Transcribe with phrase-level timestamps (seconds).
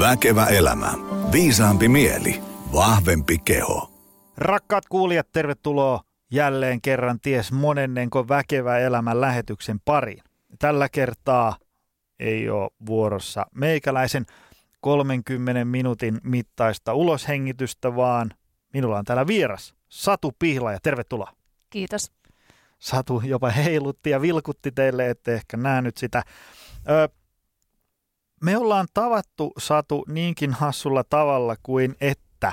[0.00, 0.92] Väkevä elämä.
[1.32, 2.40] Viisaampi mieli.
[2.72, 3.90] Vahvempi keho.
[4.36, 10.22] Rakkaat kuulijat, tervetuloa jälleen kerran ties monennenko Väkevä elämän lähetyksen pariin.
[10.58, 11.56] Tällä kertaa
[12.18, 14.26] ei ole vuorossa meikäläisen
[14.80, 18.30] 30 minuutin mittaista uloshengitystä, vaan
[18.74, 21.32] minulla on täällä vieras Satu Pihla ja tervetuloa.
[21.70, 22.12] Kiitos.
[22.78, 26.22] Satu jopa heilutti ja vilkutti teille, ette ehkä nähnyt sitä.
[26.90, 27.08] Ö,
[28.44, 32.52] me ollaan tavattu, Satu, niinkin hassulla tavalla kuin että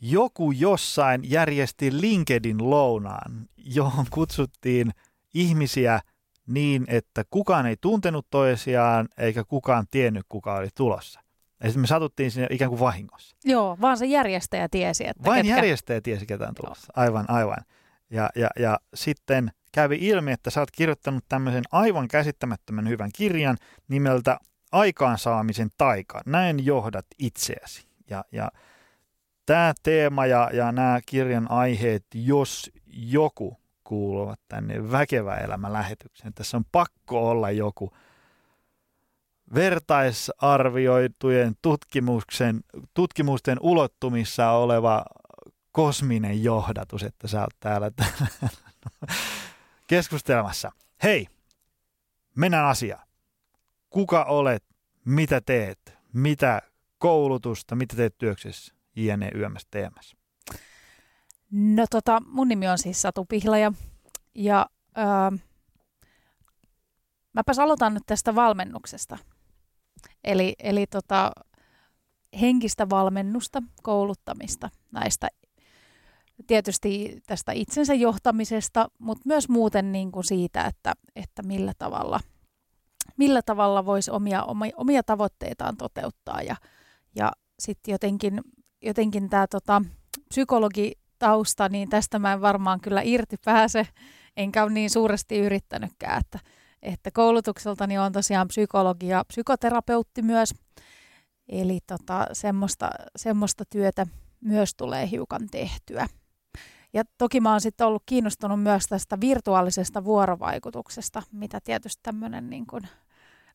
[0.00, 4.90] joku jossain järjesti LinkedIn lounaan, johon kutsuttiin
[5.34, 6.00] ihmisiä
[6.46, 11.20] niin, että kukaan ei tuntenut toisiaan eikä kukaan tiennyt, kuka oli tulossa.
[11.62, 13.36] Ja sitten me satuttiin sinne ikään kuin vahingossa.
[13.44, 15.56] Joo, vaan se järjestäjä tiesi, että Vain ketkä...
[15.56, 16.92] järjestäjä tiesi, ketä on tulossa.
[16.96, 17.64] Aivan, aivan.
[18.10, 23.56] Ja, ja, ja sitten kävi ilmi, että sä oot kirjoittanut tämmöisen aivan käsittämättömän hyvän kirjan
[23.88, 24.38] nimeltä
[24.72, 26.20] Aikaansaamisen taika.
[26.26, 27.88] Näin johdat itseäsi.
[28.10, 28.50] Ja, ja
[29.46, 36.34] tämä teema ja, ja nämä kirjan aiheet, jos joku kuuluvat tänne väkevä elämä lähetykseen.
[36.34, 37.92] Tässä on pakko olla joku
[39.54, 42.60] vertaisarvioitujen tutkimuksen,
[42.94, 45.04] tutkimusten ulottumissa oleva
[45.72, 47.90] kosminen johdatus, että sä oot täällä
[49.86, 50.72] keskustelemassa.
[51.02, 51.26] Hei,
[52.36, 53.07] mennään asiaan.
[53.90, 54.64] Kuka olet,
[55.04, 56.62] mitä teet, mitä
[56.98, 59.30] koulutusta, mitä teet työksessä, jne.
[59.34, 60.16] yömässä teemässä?
[61.50, 63.72] No tota, mun nimi on siis Satu Pihlaja
[64.34, 64.66] ja
[64.98, 65.38] öö,
[67.32, 69.18] mäpäs aloitan nyt tästä valmennuksesta.
[70.24, 71.32] Eli, eli tota,
[72.40, 75.28] henkistä valmennusta, kouluttamista näistä
[76.46, 82.20] tietysti tästä itsensä johtamisesta, mutta myös muuten niin kuin siitä, että, että millä tavalla,
[83.18, 86.42] millä tavalla voisi omia, omia, omia tavoitteitaan toteuttaa.
[86.42, 86.56] Ja,
[87.16, 88.40] ja sitten jotenkin,
[88.82, 89.82] jotenkin tämä tota,
[90.28, 93.86] psykologitausta, niin tästä mä en varmaan kyllä irti pääse,
[94.36, 96.38] enkä ole niin suuresti yrittänytkään, että,
[96.82, 100.54] että koulutukseltani on tosiaan psykologi ja psykoterapeutti myös.
[101.48, 104.06] Eli tota, semmoista, semmoista työtä
[104.40, 106.08] myös tulee hiukan tehtyä.
[106.92, 112.66] Ja toki mä oon sitten ollut kiinnostunut myös tästä virtuaalisesta vuorovaikutuksesta, mitä tietysti tämmöinen niin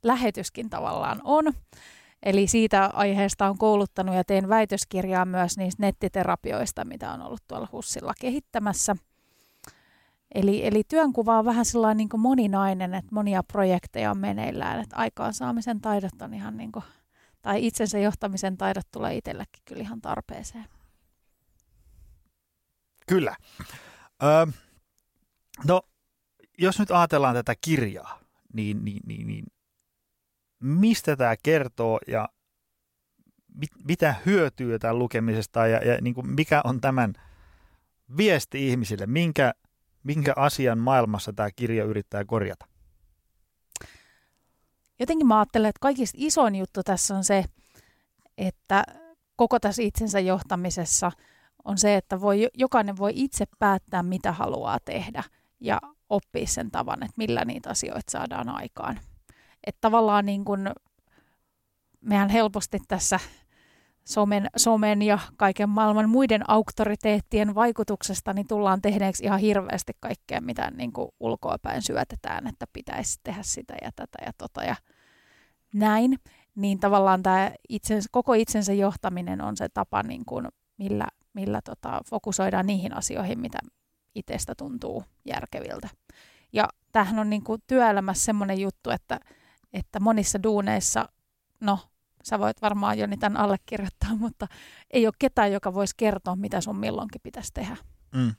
[0.03, 1.53] lähetyskin tavallaan on.
[2.23, 7.67] Eli siitä aiheesta on kouluttanut ja teen väitöskirjaa myös niistä nettiterapioista, mitä on ollut tuolla
[7.71, 8.95] Hussilla kehittämässä.
[10.35, 15.81] Eli, eli työnkuva on vähän sellainen niin moninainen, että monia projekteja on meneillään, että aikaansaamisen
[15.81, 16.85] taidot on ihan niin kuin,
[17.41, 20.65] tai itsensä johtamisen taidot tulee itsellekin kyllä ihan tarpeeseen.
[23.07, 23.35] Kyllä.
[24.23, 24.45] Öö,
[25.67, 25.81] no,
[26.57, 28.19] jos nyt ajatellaan tätä kirjaa,
[28.53, 29.45] niin, niin, niin, niin
[30.63, 32.29] mistä tämä kertoo ja
[33.55, 37.13] mit, mitä hyötyä tämän lukemisesta ja, ja niin kuin mikä on tämän
[38.17, 39.53] viesti ihmisille, minkä,
[40.03, 42.65] minkä asian maailmassa tämä kirja yrittää korjata?
[44.99, 47.45] Jotenkin mä ajattelen, että kaikista isoin juttu tässä on se,
[48.37, 48.83] että
[49.35, 51.11] koko tässä itsensä johtamisessa–
[51.65, 55.23] on se, että voi, jokainen voi itse päättää, mitä haluaa tehdä
[55.59, 58.99] ja oppia sen tavan, että millä niitä asioita saadaan aikaan.
[59.67, 60.69] Että tavallaan niin kuin
[62.01, 63.19] mehän helposti tässä
[64.03, 70.71] somen, somen ja kaiken maailman muiden auktoriteettien vaikutuksesta niin tullaan tehneeksi ihan hirveästi kaikkea, mitä
[70.71, 74.75] niin kuin ulkoapäin syötetään, että pitäisi tehdä sitä ja tätä ja tota ja
[75.73, 76.19] näin.
[76.55, 80.47] Niin tavallaan tämä itsensä, koko itsensä johtaminen on se tapa, niin kuin,
[80.77, 83.59] millä millä tota, fokusoidaan niihin asioihin, mitä
[84.15, 85.89] itsestä tuntuu järkeviltä.
[86.53, 89.19] Ja tämähän on niin kuin työelämässä semmoinen juttu, että,
[89.73, 91.09] että monissa duuneissa,
[91.59, 91.79] no
[92.23, 94.47] sä voit varmaan jo tämän allekirjoittaa, mutta
[94.91, 97.77] ei ole ketään, joka voisi kertoa, mitä sun milloinkin pitäisi tehdä.
[98.15, 98.33] Mm.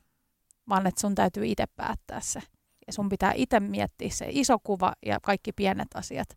[0.69, 2.41] Vaan että sun täytyy itse päättää se.
[2.87, 6.29] Ja sun pitää itse miettiä se iso kuva ja kaikki pienet asiat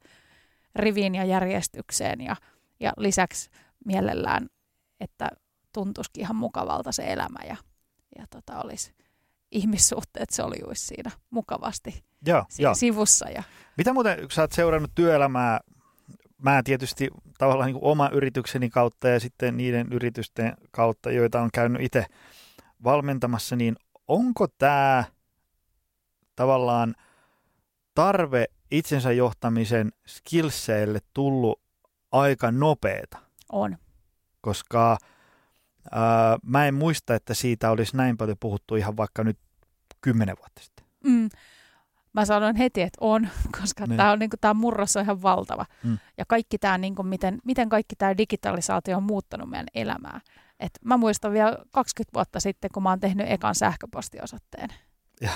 [0.76, 2.22] riviin ja järjestykseen.
[2.22, 2.36] Ja,
[2.80, 3.50] ja lisäksi
[3.86, 4.50] mielellään,
[5.00, 5.30] että
[5.74, 7.56] tuntuisikin ihan mukavalta se elämä ja,
[8.18, 8.94] ja tota, olisi
[9.52, 12.74] ihmissuhteet soljuisi siinä mukavasti joo, siinä joo.
[12.74, 13.30] sivussa.
[13.30, 13.44] Ja...
[13.78, 15.60] Mitä muuten, kun sä oot seurannut työelämää,
[16.42, 21.82] mä tietysti tavallaan niin oma yritykseni kautta ja sitten niiden yritysten kautta, joita on käynyt
[21.82, 22.06] itse
[22.84, 23.76] valmentamassa, niin
[24.08, 25.04] onko tämä
[26.36, 26.96] tavallaan
[27.96, 31.62] tarve itsensä johtamisen skillseille tullut
[32.12, 33.18] aika nopeeta?
[33.52, 33.78] On.
[34.42, 34.98] Koska
[36.44, 39.38] Mä en muista, että siitä olisi näin paljon puhuttu ihan vaikka nyt
[40.02, 40.86] kymmenen vuotta sitten.
[41.04, 41.30] Mm.
[42.14, 43.28] Mä sanoin heti, että on,
[43.62, 43.98] koska Niin.
[43.98, 45.66] tämä on niinku, tää murros on ihan valtava.
[45.84, 45.98] Mm.
[46.18, 50.22] Ja kaikki tämä, niinku, miten, miten kaikki tämä digitalisaatio on muuttanut meidän elämää.
[50.60, 54.70] Et mä muistan vielä 20 vuotta sitten, kun mä oon tehnyt ekan sähköpostiosoitteen.
[55.22, 55.32] Ja.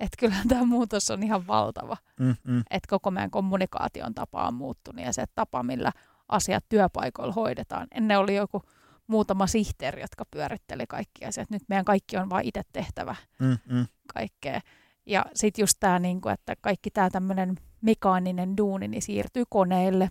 [0.00, 1.96] Et kyllähän tämä muutos on ihan valtava.
[2.20, 2.58] Mm, mm.
[2.70, 5.92] Että koko meidän kommunikaation tapa on muuttunut ja se tapa, millä
[6.28, 7.86] asiat työpaikoilla hoidetaan.
[7.94, 8.62] Ennen oli joku
[9.06, 11.50] muutama sihteeri, jotka pyöritteli kaikki asiat.
[11.50, 13.86] Nyt meidän kaikki on vain itse tehtävä Mm, mm.
[14.14, 14.60] kaikkea.
[15.06, 20.10] Ja sitten just tämä, niinku, että kaikki tämä tämmöinen mekaaninen duuni niin siirtyy koneille,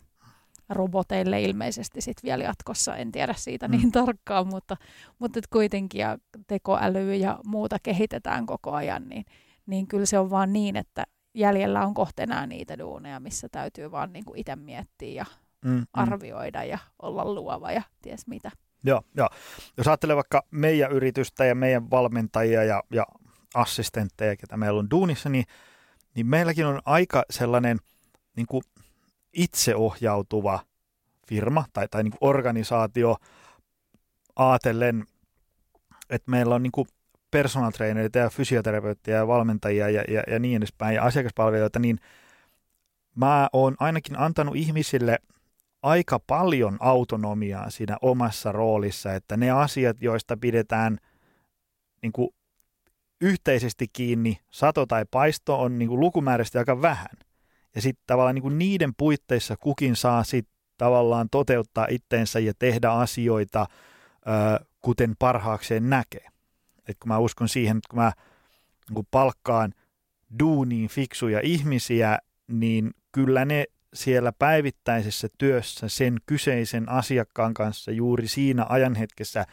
[0.69, 2.95] roboteille ilmeisesti sitten vielä jatkossa.
[2.95, 3.71] En tiedä siitä Mm.
[3.71, 4.77] niin tarkkaan, mutta,
[5.19, 9.25] mutta kuitenkin ja tekoälyä ja muuta kehitetään koko ajan, niin,
[9.65, 11.03] niin kyllä se on vaan niin, että
[11.33, 15.25] jäljellä on kohta enää niitä duuneja, missä täytyy vaan niinku itse miettiä ja
[15.65, 15.85] Mm, mm.
[15.93, 18.51] arvioida ja olla luova ja ties mitä.
[18.83, 19.29] Joo, joo.
[19.77, 23.05] Jos ajattelee vaikka meidän yritystä ja meidän valmentajia ja, ja
[23.53, 25.45] assistentteja, ketä meillä on duunissa, niin,
[26.15, 27.77] niin meilläkin on aika sellainen
[28.35, 28.63] niin kuin
[29.33, 30.59] itseohjautuva
[31.27, 33.17] firma tai, tai niin kuin organisaatio
[34.35, 35.05] ajatellen,
[36.09, 36.87] että meillä on niin kuin
[37.31, 41.99] personal trainereita ja fysioterapeutteja ja valmentajia ja, ja, ja niin edespäin ja asiakaspalvelijoita, niin
[43.15, 45.19] mä oon ainakin antanut ihmisille
[45.85, 50.97] aika paljon autonomiaa siinä omassa roolissa, että ne asiat, joista pidetään
[52.01, 52.29] niin kuin
[53.21, 57.17] yhteisesti kiinni, sato tai paisto, on niin kuin lukumääräisesti aika vähän.
[57.75, 62.89] Ja sitten tavallaan niin kuin niiden puitteissa kukin saa sitten tavallaan toteuttaa itteensä ja tehdä
[62.89, 63.65] asioita,
[64.81, 66.27] kuten parhaakseen näkee.
[66.87, 68.11] Et kun mä uskon siihen, että kun mä
[68.89, 69.73] niin kuin palkkaan
[70.39, 73.65] duuniin fiksuja ihmisiä, niin kyllä ne
[73.95, 79.45] siellä päivittäisessä työssä sen kyseisen asiakkaan kanssa juuri siinä ajanhetkessä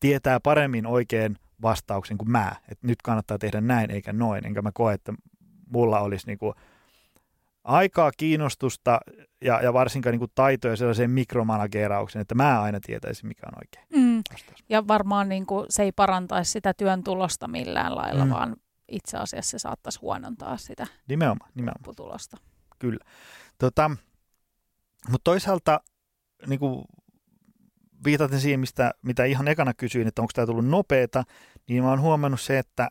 [0.00, 2.52] tietää paremmin oikein vastauksen kuin mä.
[2.68, 4.46] Että nyt kannattaa tehdä näin eikä noin.
[4.46, 5.12] Enkä mä koe, että
[5.72, 6.54] mulla olisi niinku
[7.64, 9.00] aikaa, kiinnostusta
[9.44, 14.22] ja, ja varsinkaan niinku taitoja sellaiseen mikromanageraukseen, että mä aina tietäisin, mikä on oikein Mm.
[14.32, 14.64] vastaus.
[14.68, 18.30] Ja varmaan niin kuin, se ei parantaisi sitä työn tulosta millään lailla, Mm.
[18.30, 18.56] vaan
[18.88, 21.96] itse asiassa se saattaisi huonontaa sitä Nimenomaan, nimenomaan.
[22.82, 23.10] Lopputulosta.
[23.58, 23.90] Tota,
[25.08, 25.80] mutta toisaalta
[26.46, 26.84] niin kuin
[28.04, 31.24] viitaten siihen, mistä, mitä ihan ekana kysyin, että onko tämä tullut nopeeta,
[31.68, 32.88] niin mä oon huomannut se, että,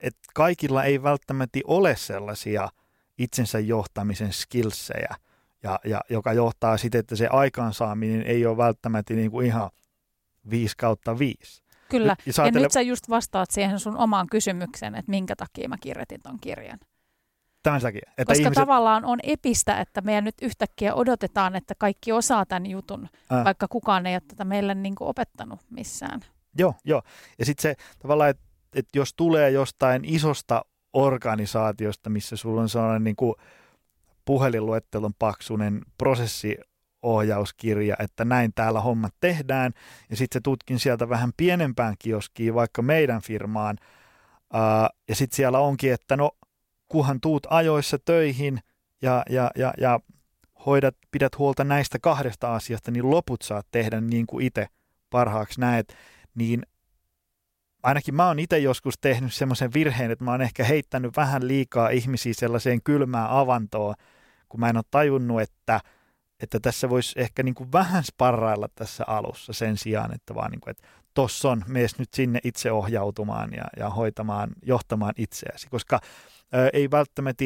[0.00, 2.68] että kaikilla ei välttämättä ole sellaisia
[3.18, 5.14] itsensä johtamisen skillsejä,
[5.62, 9.70] ja, ja, joka johtaa sitten, että se aikaansaaminen ei ole välttämättä niin kuin ihan
[10.50, 11.62] 5 kautta 5.
[11.90, 12.16] Kyllä.
[12.26, 15.76] Nyt, Ja ajattelee- nyt sä just vastaat siihen sun omaan kysymykseen, että minkä takia mä
[15.80, 16.78] kirjoitin ton kirjan.
[17.64, 18.10] Tämän takia.
[18.10, 22.66] Että Koska ihmiset, tavallaan on epistä, että meidän nyt yhtäkkiä odotetaan, että kaikki osaa tämän
[22.66, 23.44] jutun, Ää.
[23.44, 26.20] vaikka kukaan ei ole tätä meille niin kuin opettanut missään.
[26.58, 27.02] Joo, joo.
[27.38, 28.42] Ja sitten se tavallaan, että
[28.74, 33.34] et jos tulee jostain isosta organisaatiosta, missä sulla on sellainen niin kuin
[34.24, 39.72] puhelinluettelon paksunen prosessiohjauskirja, että näin täällä hommat tehdään,
[40.10, 43.76] ja sitten se tutkin sieltä vähän pienempään kioskiin, vaikka meidän firmaan,
[44.52, 46.30] ää, ja sitten siellä onkin, että no,
[46.94, 48.58] kunhan tuut ajoissa töihin
[49.02, 50.00] ja, ja, ja, ja
[50.66, 54.66] hoidat, pidät huolta näistä kahdesta asiasta, niin loput saat tehdä niin kuin itse
[55.10, 55.96] parhaaksi näet,
[56.34, 56.62] niin
[57.82, 61.88] ainakin mä oon itse joskus tehnyt semmoisen virheen, että mä oon ehkä heittänyt vähän liikaa
[61.88, 63.94] ihmisiä sellaiseen kylmään avantoon,
[64.48, 65.80] kun mä en ole tajunnut, että,
[66.40, 70.60] että tässä voisi ehkä niin kuin vähän sparrailla tässä alussa sen sijaan, että vaan niin
[70.60, 76.00] kuin, että tossa on, mees nyt sinne itse ohjautumaan ja, ja hoitamaan, johtamaan itseäsi, koska
[76.54, 77.44] ö, ei välttämättä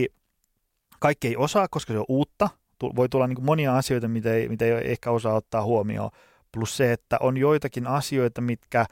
[0.99, 2.51] kaikki ei osaa, koska se on uutta,
[2.97, 6.11] voi tulla niin monia asioita, mitä ei, mitä ei ehkä osaa ottaa huomioon,
[6.53, 8.87] plus se, että on joitakin asioita, mitkä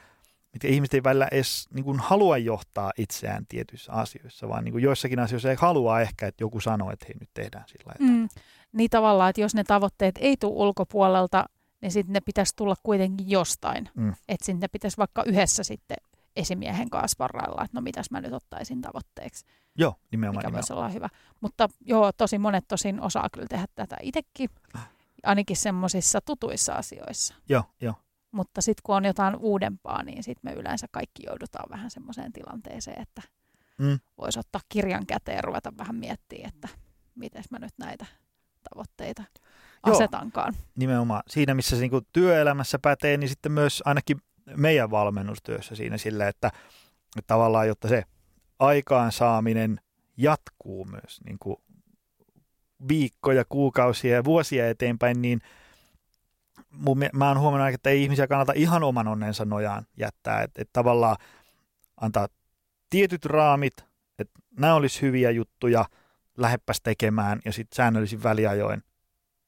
[0.53, 4.83] mitkä ihmiset ei välillä edes niin kuin halua johtaa itseään tietyissä asioissa, vaan niin kuin
[4.83, 8.17] joissakin asioissa ei halua ehkä, että joku sanoo, että hei nyt tehdään sillä lailla.
[8.17, 8.29] Mm.
[8.71, 11.45] Niin tavallaan, että jos ne tavoitteet ei tule ulkopuolelta,
[11.81, 13.89] niin sitten ne pitäisi tulla kuitenkin jostain.
[13.95, 14.13] Mm.
[14.27, 15.97] Että sitten pitäisi vaikka yhdessä sitten
[16.35, 20.37] esimiehen kanssa varrailla, että no mitäs mä nyt ottaisin tavoitteeksi, Joo, nimenomaan.
[20.39, 20.53] mikä nimenomaan.
[20.55, 21.09] voisi olla hyvä.
[21.41, 24.49] Mutta joo, tosi monet tosin osaa kyllä tehdä tätä itsekin,
[25.23, 27.35] ainakin semmoisissa tutuissa asioissa.
[27.49, 27.93] Joo, joo.
[28.31, 33.01] Mutta sitten kun on jotain uudempaa, niin sitten me yleensä kaikki joudutaan vähän semmoiseen tilanteeseen,
[33.01, 33.21] että
[33.79, 33.99] Mm.
[34.17, 36.67] voisi ottaa kirjan käteen ja ruveta vähän miettimään, että
[37.15, 38.05] miten mä nyt näitä
[38.69, 39.23] tavoitteita
[39.87, 39.95] Joo.
[39.95, 40.53] asetankaan.
[40.75, 41.23] Nimenomaan.
[41.27, 44.17] Siinä, missä se niin työelämässä pätee, niin sitten myös ainakin
[44.55, 46.47] meidän valmennustyössä siinä sillä, että,
[47.17, 48.03] että tavallaan, jotta se
[48.59, 49.79] aikaansaaminen
[50.17, 51.57] jatkuu myös niin kuin
[52.87, 55.41] viikkoja, kuukausia ja vuosia eteenpäin, niin
[56.71, 60.41] mun, mä oon huomannut, että ei ihmisiä kannata ihan oman onnensa nojaan jättää.
[60.41, 61.17] Että et tavallaan
[62.01, 62.27] antaa
[62.89, 63.73] tietyt raamit,
[64.19, 65.85] että nämä olisi hyviä juttuja,
[66.37, 68.83] läheppäs tekemään ja sitten säännöllisin väliajoin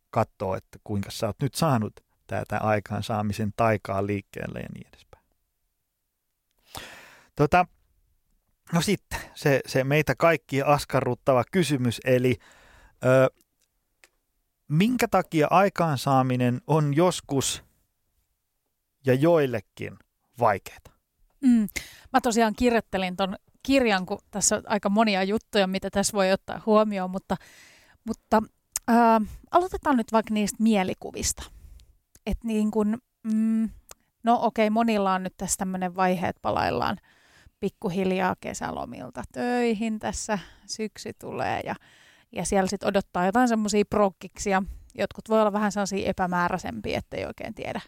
[0.09, 1.93] katsoa, että kuinka sä oot nyt saanut
[2.27, 5.25] tätä aikaansaamisen taikaa liikkeelle ja niin edespäin.
[7.35, 7.65] Tota,
[8.73, 12.35] no sitten se, se meitä kaikki askarruttava kysymys, eli
[13.05, 13.29] ö,
[14.67, 17.63] minkä takia aikaansaaminen on joskus
[19.05, 19.97] ja joillekin
[20.39, 20.79] vaikeaa?
[21.41, 21.67] Mm.
[22.13, 26.61] Mä tosiaan kirjoittelin ton kirjan, kun tässä on aika monia juttuja, mitä tässä voi ottaa
[26.65, 27.35] huomioon, mutta,
[28.03, 28.43] mutta
[28.89, 31.43] ää, aloitetaan nyt vaikka niistä mielikuvista.
[32.25, 33.69] Et niin kun, mm,
[34.23, 36.97] no okei, monilla on nyt tässä tämmöinen vaihe, että palaillaan
[37.59, 41.75] pikkuhiljaa kesälomilta töihin tässä, syksy tulee ja,
[42.31, 44.63] ja siellä sitten odottaa jotain semmoisia prokkiksia.
[44.97, 47.81] Jotkut voi olla vähän sellaisia epämääräisempiä, ettei oikein tiedä,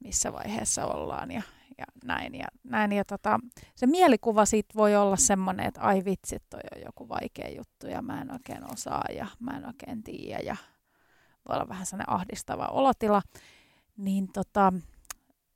[0.00, 1.42] missä vaiheessa ollaan ja,
[1.78, 2.34] ja näin.
[2.34, 2.92] Ja, näin.
[2.92, 3.40] ja tota,
[3.74, 8.02] se mielikuva siitä voi olla semmoinen, että ai vitsi, toi on joku vaikea juttu ja
[8.02, 10.56] mä en oikein osaa ja mä en oikein tiedä ja
[11.48, 13.22] voi olla vähän sellainen ahdistava olotila.
[13.96, 14.72] Niin, tota,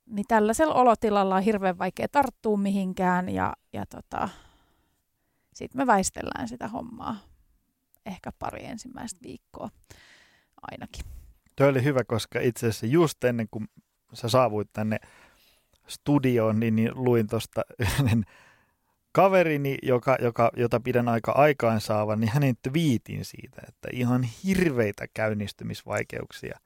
[0.05, 4.29] niin tällaisella olotilalla on hirveän vaikea tarttua mihinkään ja, ja tota,
[5.53, 7.15] sitten me väistellään sitä hommaa
[8.05, 9.69] ehkä pari ensimmäistä viikkoa
[10.71, 11.05] ainakin.
[11.55, 13.67] Tuo oli hyvä, koska itse asiassa just ennen kuin
[14.13, 14.99] sä saavuit tänne
[15.89, 18.23] studioon, niin, niin luin tuosta yhden
[19.11, 26.59] kaverini, joka, joka, jota pidän aika aikaansaavan, niin hänen twiitin siitä, että ihan hirveitä käynnistymisvaikeuksia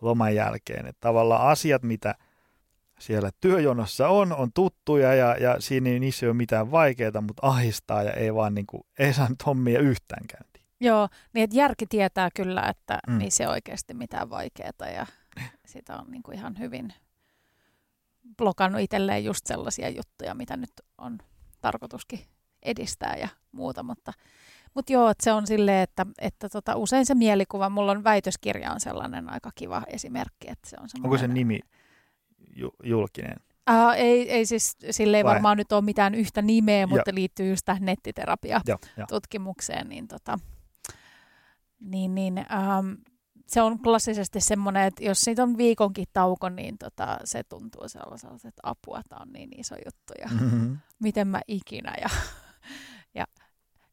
[0.00, 0.86] loman jälkeen.
[0.86, 2.14] Että tavallaan asiat, mitä
[2.98, 8.02] siellä työjonossa on, on tuttuja ja, ja siinä ei niissä ole mitään vaikeaa, mutta ahistaa
[8.02, 10.66] ja ei vaan niin kuin, ei saa nyt hommia yhtään käyntiin.
[10.80, 13.18] Joo, niin että järki tietää kyllä, että mm.
[13.18, 15.06] niin se oikeasti mitään vaikeaa ja
[15.66, 16.92] sitä on niin kuin ihan hyvin
[18.36, 21.18] blokannut itselleen just sellaisia juttuja, mitä nyt on
[21.60, 22.20] tarkoituskin
[22.62, 24.12] edistää ja muuta, mutta,
[24.74, 28.72] mutta joo, että se on silleen, että, että tota, usein se mielikuva, mulla on väitöskirja
[28.72, 31.60] on sellainen aika kiva esimerkki, että se on Onko se nimi
[32.56, 33.36] ju- julkinen?
[33.70, 37.14] Uh, ei, ei siis, sille ei varmaan nyt ole mitään yhtä nimeä, mutta ja.
[37.14, 40.38] liittyy just tähän nettiterapia-tutkimukseen, niin, tota,
[41.80, 42.46] niin, niin
[42.78, 42.96] um,
[43.50, 48.48] se on klassisesti semmoinen, että jos siitä on viikonkin tauko, niin tota, se tuntuu sellaiselta,
[48.48, 50.78] että apua, tämä on niin iso juttu ja mm-hmm.
[50.98, 52.08] miten mä ikinä ja,
[53.18, 53.26] ja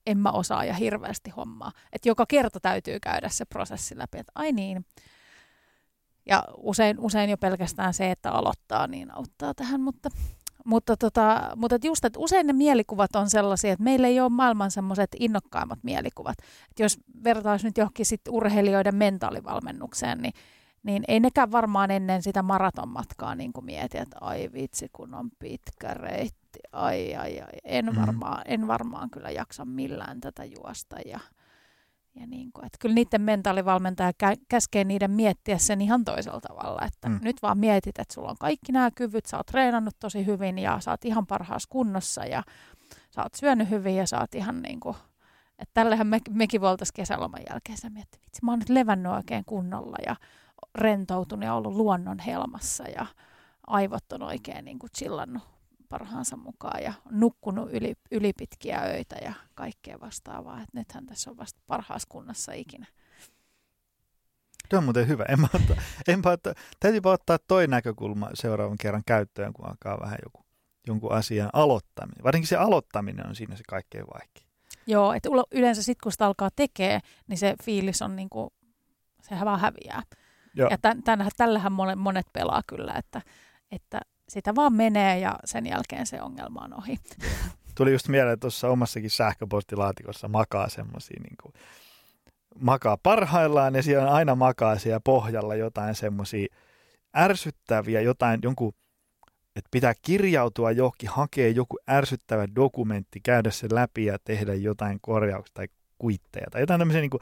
[0.06, 1.72] en mä osaa ja hirveästi hommaa.
[1.94, 4.86] Että joka kerta täytyy käydä se prosessi läpi, että ai niin.
[6.26, 10.10] Ja usein, usein jo pelkästään se, että aloittaa, niin auttaa tähän, mutta
[10.68, 14.72] mutta, tota, mutta just, että usein ne mielikuvat on sellaisia, että meillä ei ole maailman
[14.72, 16.38] semmoiset innokkaimmat mielikuvat.
[16.70, 20.34] Että jos vertaisi nyt johonkin sit urheilijoiden mentaalivalmennukseen, niin,
[20.84, 25.30] niin ei nekään varmaan ennen sitä maratonmatkaa niin kuin mieti, että ai vitsi, kun on
[25.40, 28.02] pitkä reitti, ai ai ai, en, mm.
[28.02, 31.20] varmaan, en varmaan kyllä jaksa millään tätä juosta ja
[32.20, 36.82] ja niin kuin, että kyllä niiden mentaalivalmentaja kä- käskee niiden miettiä sen ihan toisella tavalla,
[36.86, 37.20] että mm.
[37.22, 40.80] nyt vaan mietit, että sulla on kaikki nämä kyvyt, sä oot treenannut tosi hyvin ja
[40.80, 42.44] sä oot ihan parhaassa kunnossa ja
[43.16, 44.96] sä oot syönyt hyvin ja sä oot ihan niin kuin,
[45.60, 49.46] että tällähän me, mekin voitaisiin kesäloman jälkeen sä miettii, vitsi mä oon nyt levännyt oikein
[49.46, 50.16] kunnolla ja
[50.76, 53.06] rentoutunut ja ollut luonnon helmassa ja
[53.68, 55.57] aivot on oikein niin kuin chillannut
[55.90, 60.62] parhaansa mukaan ja nukkunut yli, yli pitkiä öitä ja kaikkea vastaavaa.
[60.62, 62.86] Et nythän tässä on vasta parhaassa kunnossa ikinä.
[64.70, 65.26] Tuo on muuten hyvä.
[65.30, 65.76] En mä otta,
[66.08, 70.46] en mä otta, täytyypä ottaa toi näkökulma seuraavan kerran käyttöön, kun alkaa vähän joku,
[70.88, 72.24] jonkun asian aloittaminen.
[72.24, 74.48] Varsinkin se aloittaminen on siinä se kaikkein vaikein.
[74.88, 78.54] Joo, että yleensä sitten kun sitä alkaa tekee, niin se fiilis on niinku,
[79.22, 80.04] sehän vaan häviää.
[80.54, 80.70] Joo.
[80.72, 83.22] Ja tämän, tällähän monet, monet pelaa kyllä, että,
[83.72, 87.00] että sitä vaan menee ja sen jälkeen se ongelma on ohi.
[87.78, 91.54] Tuli just mieleen, että tuossa omassakin sähköpostilaatikossa makaa semmoisia niin
[92.60, 96.48] makaa parhaillaan ja siellä aina makaa siellä pohjalla jotain semmoisia
[97.18, 98.74] ärsyttäviä, jotain jonkun,
[99.56, 105.54] että pitää kirjautua johonkin, hakea joku ärsyttävä dokumentti, käydä se läpi ja tehdä jotain korjauksia
[105.54, 105.68] tai
[105.98, 107.22] kuitteja tai jotain tämmöisiä, niin kuin,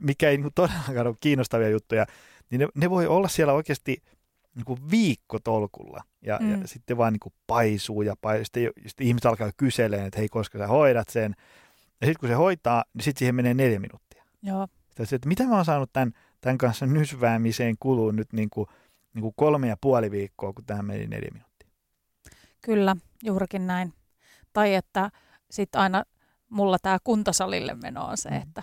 [0.00, 2.06] mikä ei niin kuin todellakaan ole kiinnostavia juttuja,
[2.50, 4.02] niin ne, ne voi olla siellä oikeasti–
[4.54, 6.60] niin kuin viikkotolkulla ja, mm.
[6.60, 8.44] ja sitten vaan niin kuin paisuu ja paisuu.
[8.44, 11.34] Sitten, sitten ihmiset alkaa kyselemään, että hei, koska sä hoidat sen.
[12.00, 14.24] Ja sitten kun se hoitaa, niin sitten siihen menee neljä minuuttia.
[14.42, 14.68] Joo.
[14.88, 18.66] Sitten, että mitä mä oon saanut tämän, tämän kanssa nysväämiseen kuluu nyt niin kuin,
[19.14, 21.68] niin kuin kolme ja puoli viikkoa, kun tähän meni neljä minuuttia.
[22.60, 23.92] Kyllä, juurikin näin.
[24.52, 25.10] Tai että
[25.50, 26.04] sitten aina
[26.48, 28.36] mulla tämä kuntosalille meno on se, mm.
[28.36, 28.62] että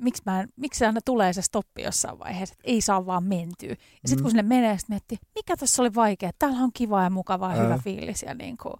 [0.00, 3.70] miksi, mä en, miksi aina tulee se stoppi jossain vaiheessa, että ei saa vaan mentyä.
[3.70, 4.22] Ja sitten mm.
[4.22, 7.62] kun sinne menee, sitten miettii, mikä tässä oli vaikea, täällä on kiva ja mukava ja
[7.62, 8.22] hyvä fiilis.
[8.22, 8.74] Ja niin kuin,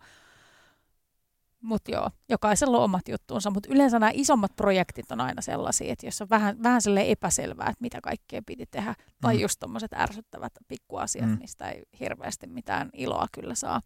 [1.61, 6.07] Mutta joo, jokaisella on omat juttuunsa, mutta yleensä nämä isommat projektit on aina sellaisia, että
[6.07, 9.41] jos on vähän, vähän epäselvää, että mitä kaikkea piti tehdä, tai mm.
[9.41, 11.39] just tuommoiset ärsyttävät pikkuasiat, mm.
[11.39, 13.81] mistä ei hirveästi mitään iloa kyllä saa,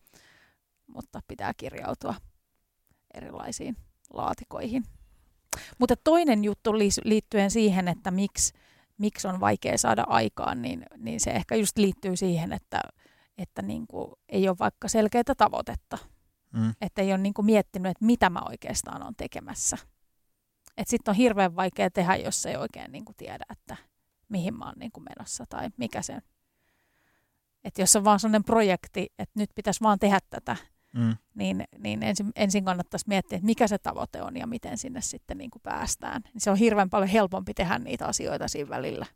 [0.86, 2.14] mutta pitää kirjautua
[3.14, 3.76] erilaisiin
[4.12, 4.84] laatikoihin.
[5.78, 6.72] Mutta toinen juttu
[7.04, 8.52] liittyen siihen, että miksi,
[8.98, 12.80] miksi on vaikea saada aikaan, niin, niin se ehkä just liittyy siihen, että,
[13.38, 15.98] että niin kuin ei ole vaikka selkeää tavoitetta.
[16.52, 16.74] Mm.
[16.80, 19.78] Että ei ole niin kuin miettinyt, että mitä mä oikeastaan on tekemässä.
[20.76, 23.76] Että sitten on hirveän vaikea tehdä, jos ei oikein niin kuin tiedä, että
[24.28, 26.18] mihin mä oon niin kuin menossa tai mikä se
[27.64, 30.56] Että jos on vaan sellainen projekti, että nyt pitäisi vaan tehdä tätä,
[30.94, 31.16] mm.
[31.34, 35.38] niin, niin ensin, ensin kannattaisi miettiä, että mikä se tavoite on ja miten sinne sitten
[35.38, 36.22] niin kuin päästään.
[36.32, 39.06] Niin se on hirveän paljon helpompi tehdä niitä asioita siinä välillä.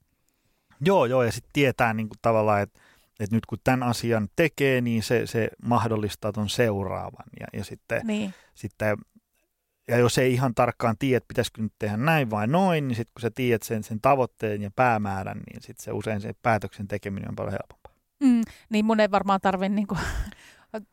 [0.81, 2.81] Joo, joo, ja sitten tietää niin kuin tavallaan, että,
[3.21, 7.27] että nyt kun tämän asian tekee, niin se, se mahdollistaa tuon seuraavan.
[7.41, 8.35] Ja, ja sitten, niin.
[8.55, 8.99] sitten
[9.89, 13.13] ja jos ei ihan tarkkaan tiedä, että pitäisikö nyt tehdä näin vai noin, niin sitten
[13.15, 17.29] kun sä tiedät sen, sen tavoitteen ja päämäärän, niin sitten se usein se päätöksen tekeminen
[17.29, 17.93] on paljon helpompaa.
[18.21, 19.97] Mm, niin mun ei varmaan tarvitse niinku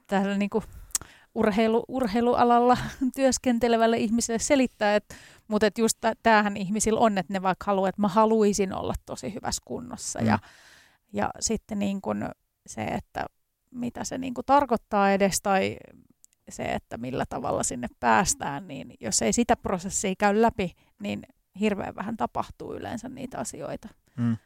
[0.08, 0.63] tällä niin kuin
[1.36, 2.77] urheilu, urheilualalla
[3.15, 5.15] työskentelevälle ihmiselle selittää, että,
[5.48, 9.34] mutta että just tämähän ihmisillä on, että ne vaikka haluaa, että mä haluaisin olla tosi
[9.34, 10.27] hyvässä kunnossa mm.
[10.27, 10.39] ja,
[11.13, 12.29] ja sitten niin kuin
[12.67, 13.25] se, että
[13.72, 15.77] mitä se niin kuin tarkoittaa edes tai
[16.50, 21.22] se, että millä tavalla sinne päästään, niin jos ei sitä prosessia käy läpi, niin
[21.60, 23.88] hirveän vähän tapahtuu yleensä niitä asioita.
[24.17, 24.38] Mm.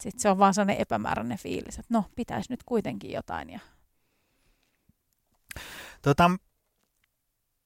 [0.00, 3.60] Sitten se on vaan sellainen epämääräinen fiilis, että no, pitäisi nyt kuitenkin jotain ja
[6.02, 6.30] Tota,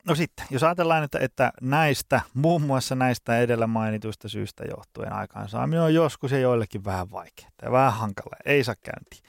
[0.07, 5.83] no sitten, jos ajatellaan, että, että näistä, muun muassa näistä edellä mainituista syistä johtuen aikaansaaminen
[5.83, 9.23] on joskus ja joillekin vähän vaikeaa ja vähän hankala, ei saa käyntiin.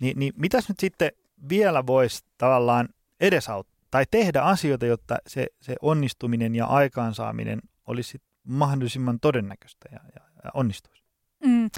[0.00, 1.10] Ni, niin mitäs nyt sitten
[1.48, 2.88] vielä voisi tavallaan
[3.20, 10.22] edesauttaa tai tehdä asioita, jotta se, se onnistuminen ja aikaansaaminen olisi mahdollisimman todennäköistä ja, ja,
[10.44, 11.02] ja onnistuisi?
[11.44, 11.70] Mm.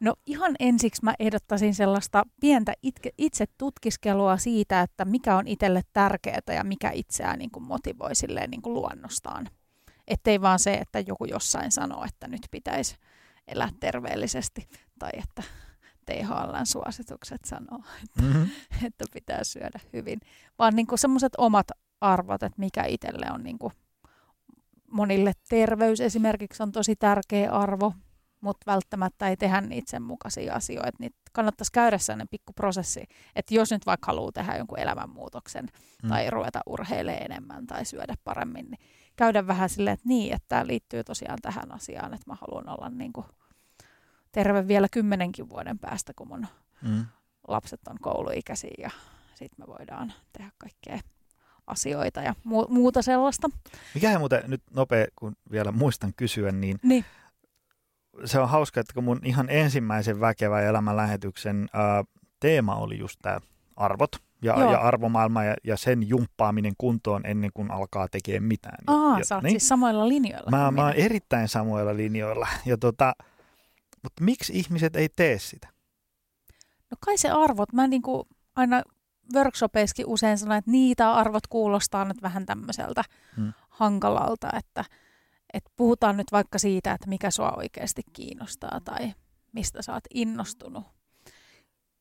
[0.00, 5.82] No ihan ensiksi mä ehdottaisin sellaista pientä itke, itse tutkiskelua siitä, että mikä on itselle
[5.92, 9.48] tärkeää ja mikä itseään niin kuin motivoi silleen niin kuin luonnostaan.
[10.08, 12.96] Ettei vaan se, että joku jossain sanoo, että nyt pitäisi
[13.48, 15.42] elää terveellisesti tai että
[16.06, 18.48] THLn suositukset sanoo, että, mm-hmm.
[18.84, 20.20] että pitää syödä hyvin.
[20.58, 21.66] Vaan niin semmoiset omat
[22.00, 23.72] arvot, että mikä itselle on niin kuin
[24.90, 27.94] monille terveys esimerkiksi on tosi tärkeä arvo,
[28.40, 33.04] mutta välttämättä ei tehdä niitä sen mukaisia asioita, niin kannattaisi käydä sellainen pikkuprosessi,
[33.36, 35.66] että jos nyt vaikka haluaa tehdä jonkun elämänmuutoksen
[36.02, 36.08] mm.
[36.08, 38.80] tai ruveta urheilemaan enemmän tai syödä paremmin, niin
[39.16, 42.88] käydä vähän silleen, että niin, että tämä liittyy tosiaan tähän asiaan, että mä haluan olla
[42.88, 43.26] niin kuin
[44.32, 46.46] terve vielä kymmenenkin vuoden päästä, kun mun
[46.82, 47.06] mm.
[47.48, 48.90] lapset on kouluikäisiä ja
[49.34, 50.98] sitten me voidaan tehdä kaikkea
[51.66, 52.34] asioita ja
[52.68, 53.48] muuta sellaista.
[53.94, 57.04] Mikä muuten nyt nopea, kun vielä muistan kysyä, niin, niin
[58.24, 62.04] se on hauska, että kun mun ihan ensimmäisen väkevän elämänlähetyksen ää,
[62.40, 63.38] teema oli just tämä
[63.76, 68.84] arvot ja, ja arvomaailma ja, ja sen jumppaaminen kuntoon ennen kuin alkaa tekemään mitään.
[68.86, 70.50] Aa, ja, sä oot niin, siis samoilla linjoilla.
[70.50, 72.48] Mä, mä oon erittäin samoilla linjoilla.
[72.66, 73.14] Ja tota,
[74.02, 75.68] mutta miksi ihmiset ei tee sitä?
[76.90, 77.72] No kai se arvot.
[77.72, 78.82] Mä niinku aina
[79.34, 83.02] workshopeissakin usein sanon, että niitä arvot kuulostaa nyt vähän tämmöiseltä
[83.36, 83.52] hmm.
[83.68, 84.84] hankalalta, että–
[85.52, 89.14] että puhutaan nyt vaikka siitä, että mikä sua oikeasti kiinnostaa tai
[89.52, 90.84] mistä sä oot innostunut.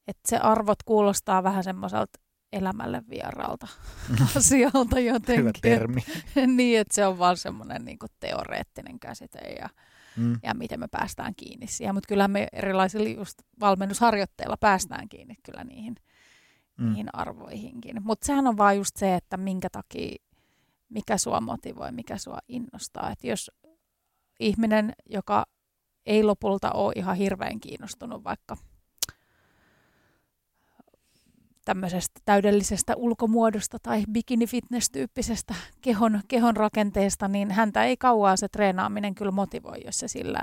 [0.08, 2.19] Että se arvot kuulostaa vähän semmoiselta
[2.53, 3.67] elämälle vieraalta
[4.38, 5.39] asialta jotenkin.
[5.39, 6.01] Hyvä termi.
[6.58, 9.69] niin, että se on vaan semmoinen niin teoreettinen käsite ja,
[10.17, 10.39] mm.
[10.43, 11.95] ja miten me päästään kiinni siihen.
[11.95, 15.95] Mutta kyllä me erilaisilla just valmennusharjoitteilla päästään kiinni kyllä niihin,
[16.77, 16.86] mm.
[16.86, 18.03] niihin arvoihinkin.
[18.03, 20.15] Mutta sehän on vaan just se, että minkä takia
[20.95, 23.12] mikä sua motivoi, mikä sua innostaa.
[23.12, 23.51] Et jos
[24.39, 25.45] ihminen, joka
[26.05, 28.58] ei lopulta ole ihan hirveän kiinnostunut vaikka
[31.65, 39.31] tämmöisestä täydellisestä ulkomuodosta tai bikini-fitness-tyyppisestä kehon, kehon rakenteesta, niin häntä ei kauaa se treenaaminen kyllä
[39.31, 40.39] motivoi, jos se sillä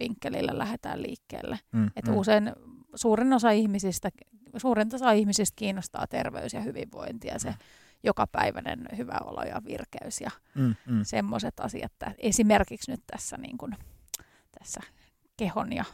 [0.00, 1.58] vinkkelillä lähdetään liikkeelle.
[1.72, 2.16] Mm, Et mm.
[2.16, 2.52] usein
[2.94, 4.10] suurin osa ihmisistä,
[4.56, 7.56] suurin osa ihmisistä kiinnostaa terveys ja hyvinvointi ja se mm
[8.02, 11.00] jokapäiväinen hyvä olo ja virkeys ja mm, mm.
[11.02, 11.92] semmoiset asiat.
[12.18, 13.76] Esimerkiksi nyt tässä, niin kuin,
[14.58, 14.80] tässä
[15.36, 15.84] kehon ja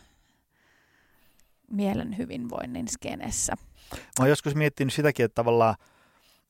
[1.70, 3.52] mielen hyvinvoinnin skenessä.
[3.92, 5.74] Mä oon joskus miettinyt sitäkin, että tavallaan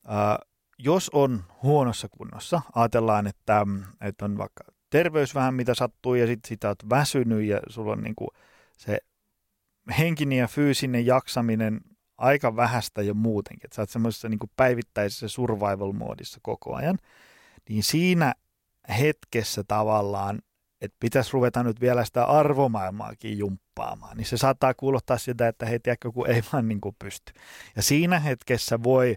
[0.09, 3.65] äh, jos on huonossa kunnossa, ajatellaan, että,
[4.01, 8.03] että on vaikka terveys vähän mitä sattuu ja sitten sitä oot väsynyt ja sulla on
[8.03, 8.29] niin kuin
[8.77, 8.97] se
[9.97, 11.81] henkinen ja fyysinen jaksaminen
[12.17, 16.97] aika vähäistä jo muutenkin, että sä oot semmoisessa niin päivittäisessä survival-moodissa koko ajan,
[17.69, 18.33] niin siinä
[18.99, 20.39] hetkessä tavallaan,
[20.81, 25.79] että pitäisi ruveta nyt vielä sitä arvomaailmaakin jumppaamaan, niin se saattaa kuulostaa sitä, että hei,
[25.79, 27.33] tiedätkö, kun ei vaan niin kuin pysty.
[27.75, 29.15] Ja siinä hetkessä voi,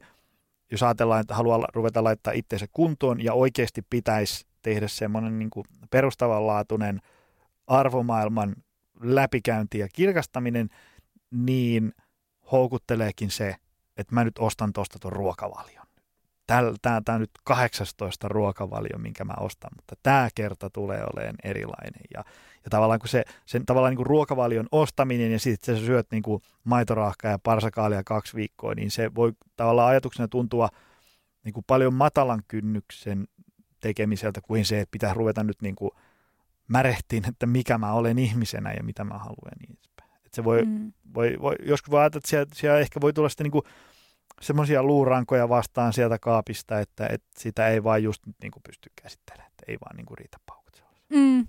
[0.71, 5.51] jos ajatellaan, että haluaa ruveta laittaa itseensä kuntoon ja oikeasti pitäisi tehdä semmoinen niin
[5.91, 7.01] perustavanlaatuinen
[7.67, 8.57] arvomaailman
[9.01, 10.69] läpikäynti ja kirkastaminen,
[11.31, 11.93] niin
[12.53, 13.57] houkutteleekin se,
[13.97, 15.87] että mä nyt ostan tuosta tuon ruokavalion.
[16.47, 16.73] Tämä
[17.15, 22.01] on nyt 18 ruokavalio, minkä mä ostan, mutta tämä kerta tulee olemaan erilainen.
[22.15, 22.25] Ja,
[22.65, 26.23] ja tavallaan kun se, sen tavallaan niin kuin ruokavalion ostaminen ja sitten sä syöt niin
[26.23, 30.69] kuin maitorahkaa ja parsakaalia kaksi viikkoa, niin se voi tavallaan ajatuksena tuntua
[31.45, 33.29] niin kuin paljon matalan kynnyksen
[33.81, 35.91] tekemiseltä kuin se, että pitää ruveta nyt niin kuin
[36.69, 39.79] märehtiin, että mikä mä olen ihmisenä ja mitä mä haluan niin
[40.37, 40.92] se voi, mm.
[41.14, 43.64] voi, voi, joskus voi ajatella, että siellä, siellä ehkä voi tulla sitten niin kuin
[44.40, 48.90] semmoisia luurankoja vastaan sieltä kaapista, että, että sitä ei vaan just nyt niin kuin pysty
[49.03, 50.66] käsittelemään, että ei vaan niin kuin riitä paukut.
[51.09, 51.46] Mm.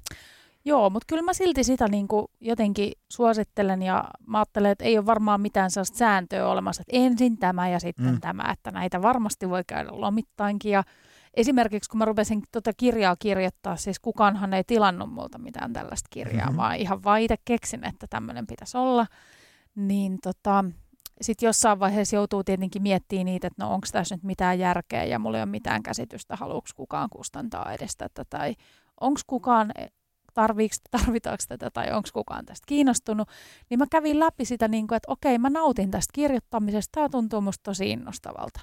[0.65, 4.97] Joo, mutta kyllä mä silti sitä niin kuin jotenkin suosittelen ja mä ajattelen, että ei
[4.97, 8.21] ole varmaan mitään sellaista sääntöä olemassa, että ensin tämä ja sitten mm.
[8.21, 10.83] tämä, että näitä varmasti voi käydä lomittainkin ja
[11.37, 16.45] esimerkiksi kun mä rupesin tuota kirjaa kirjoittaa, siis kukaanhan ei tilannut multa mitään tällaista kirjaa,
[16.45, 16.57] mm-hmm.
[16.57, 19.07] vaan ihan vaan itse keksin, että tämmöinen pitäisi olla,
[19.75, 20.65] niin tota,
[21.21, 25.19] sitten jossain vaiheessa joutuu tietenkin miettimään niitä, että no onko tässä nyt mitään järkeä ja
[25.19, 28.55] mulla ei ole mitään käsitystä, haluuks kukaan kustantaa edes tätä tai
[29.01, 29.71] onko kukaan
[30.33, 33.29] tarviiks, tarvitaanko tätä tai onko kukaan tästä kiinnostunut,
[33.69, 37.41] niin mä kävin läpi sitä niin kuin, että okei, mä nautin tästä kirjoittamisesta, tämä tuntuu
[37.41, 38.59] musta tosi innostavalta.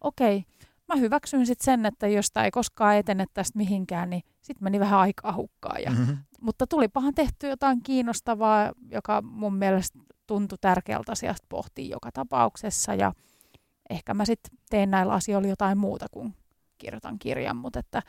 [0.00, 0.44] Okei,
[0.88, 4.80] mä hyväksyn sitten sen, että jos tämä ei koskaan etene tästä mihinkään, niin sitten meni
[4.80, 5.82] vähän aikaa hukkaan.
[5.82, 6.16] Ja, mm-hmm.
[6.40, 12.94] Mutta tulipahan tehty jotain kiinnostavaa, joka mun mielestä tuntui tärkeältä asiasta pohtia joka tapauksessa.
[12.94, 13.12] Ja
[13.90, 16.34] ehkä mä sitten teen näillä asioilla jotain muuta kuin
[16.78, 18.02] kirjoitan kirjan, mutta että,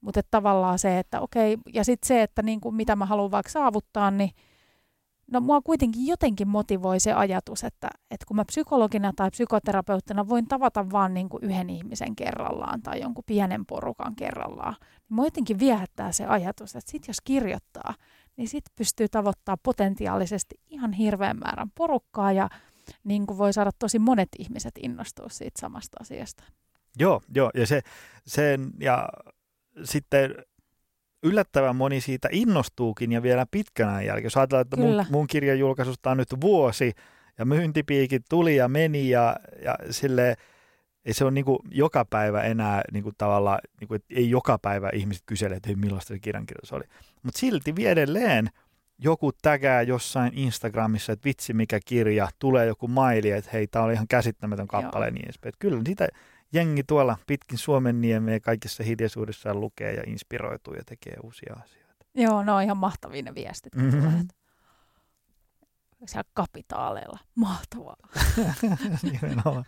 [0.00, 3.30] mutta että tavallaan se, että okei, ja sitten se, että niin kuin mitä mä haluan
[3.30, 4.30] vaikka saavuttaa, niin
[5.30, 10.48] no mua kuitenkin jotenkin motivoi se ajatus, että, että kun mä psykologina tai psykoterapeuttina voin
[10.48, 15.58] tavata vaan niin kuin yhden ihmisen kerrallaan tai jonkun pienen porukan kerrallaan, niin mua jotenkin
[15.58, 17.94] viehättää se ajatus, että sit jos kirjoittaa,
[18.36, 22.48] niin sit pystyy tavoittaa potentiaalisesti ihan hirveän määrän porukkaa ja
[23.04, 26.44] niin kuin voi saada tosi monet ihmiset innostua siitä samasta asiasta.
[26.98, 27.82] Joo, joo ja se,
[28.26, 29.08] sen, ja
[29.84, 30.34] sitten
[31.22, 34.24] yllättävän moni siitä innostuukin ja vielä pitkän ajan jälkeen.
[34.24, 36.92] Jos ajatellaan, että mun, mun kirjan julkaisusta on nyt vuosi
[37.38, 40.36] ja myyntipiikit tuli ja meni ja, ja sille
[41.04, 44.58] ei se ole niin joka päivä enää niin kuin tavallaan, niin kuin, että ei joka
[44.58, 46.84] päivä ihmiset kysele, että millaista se kirjankirjoitus oli.
[47.22, 48.50] Mutta silti edelleen
[48.98, 53.92] joku tägää jossain Instagramissa, että vitsi mikä kirja, tulee joku maili, että hei, tämä oli
[53.92, 55.54] ihan käsittämätön kappale ja niin edespäin.
[55.58, 56.08] Kyllä sitä
[56.52, 62.06] jengi tuolla pitkin Suomen niemeä kaikissa hiljaisuudessaan lukee ja inspiroituu ja tekee uusia asioita.
[62.14, 63.74] Joo, ne on ihan mahtavia ne viestit.
[63.74, 64.28] Mm-hmm.
[66.06, 67.18] Siellä kapitaaleilla.
[67.34, 67.96] Mahtavaa.
[69.02, 69.64] nimenomaan.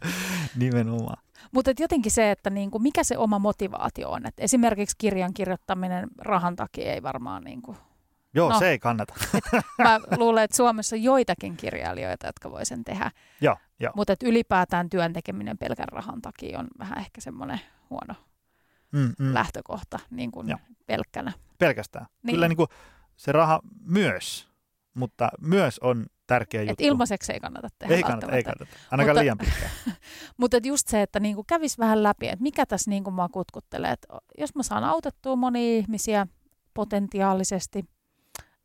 [0.57, 1.23] nimenomaan.
[1.53, 4.27] Mutta jotenkin se, että niinku, mikä se oma motivaatio on.
[4.27, 7.77] Et esimerkiksi kirjan kirjoittaminen rahan takia ei varmaan niinku,
[8.35, 9.15] Joo, no, se ei kannata.
[9.35, 9.45] Et
[9.79, 13.11] mä luulen, että Suomessa on joitakin kirjailijoita, jotka voi sen tehdä.
[13.41, 13.91] Joo, jo.
[13.97, 18.15] Mutta ylipäätään työn tekeminen pelkän rahan takia on vähän ehkä semmoinen huono
[18.93, 19.35] mm, mm.
[19.35, 21.33] lähtökohta niin kuin pelkkänä.
[21.59, 22.07] Pelkästään.
[22.23, 22.35] Niin.
[22.35, 22.69] Kyllä niin kuin
[23.17, 24.49] se raha myös,
[24.95, 26.73] mutta myös on tärkeä juttu.
[26.73, 28.67] Et ilmaiseksi ei kannata tehdä Ei kannata, ei kannata.
[28.91, 29.71] Ainakaan mutta, liian pitkään.
[30.41, 33.91] mutta just se, että niin kävisi vähän läpi, että mikä tässä niin kuin mua kutkuttelee.
[33.91, 36.27] Että jos mä saan autettua monia ihmisiä
[36.75, 37.85] potentiaalisesti–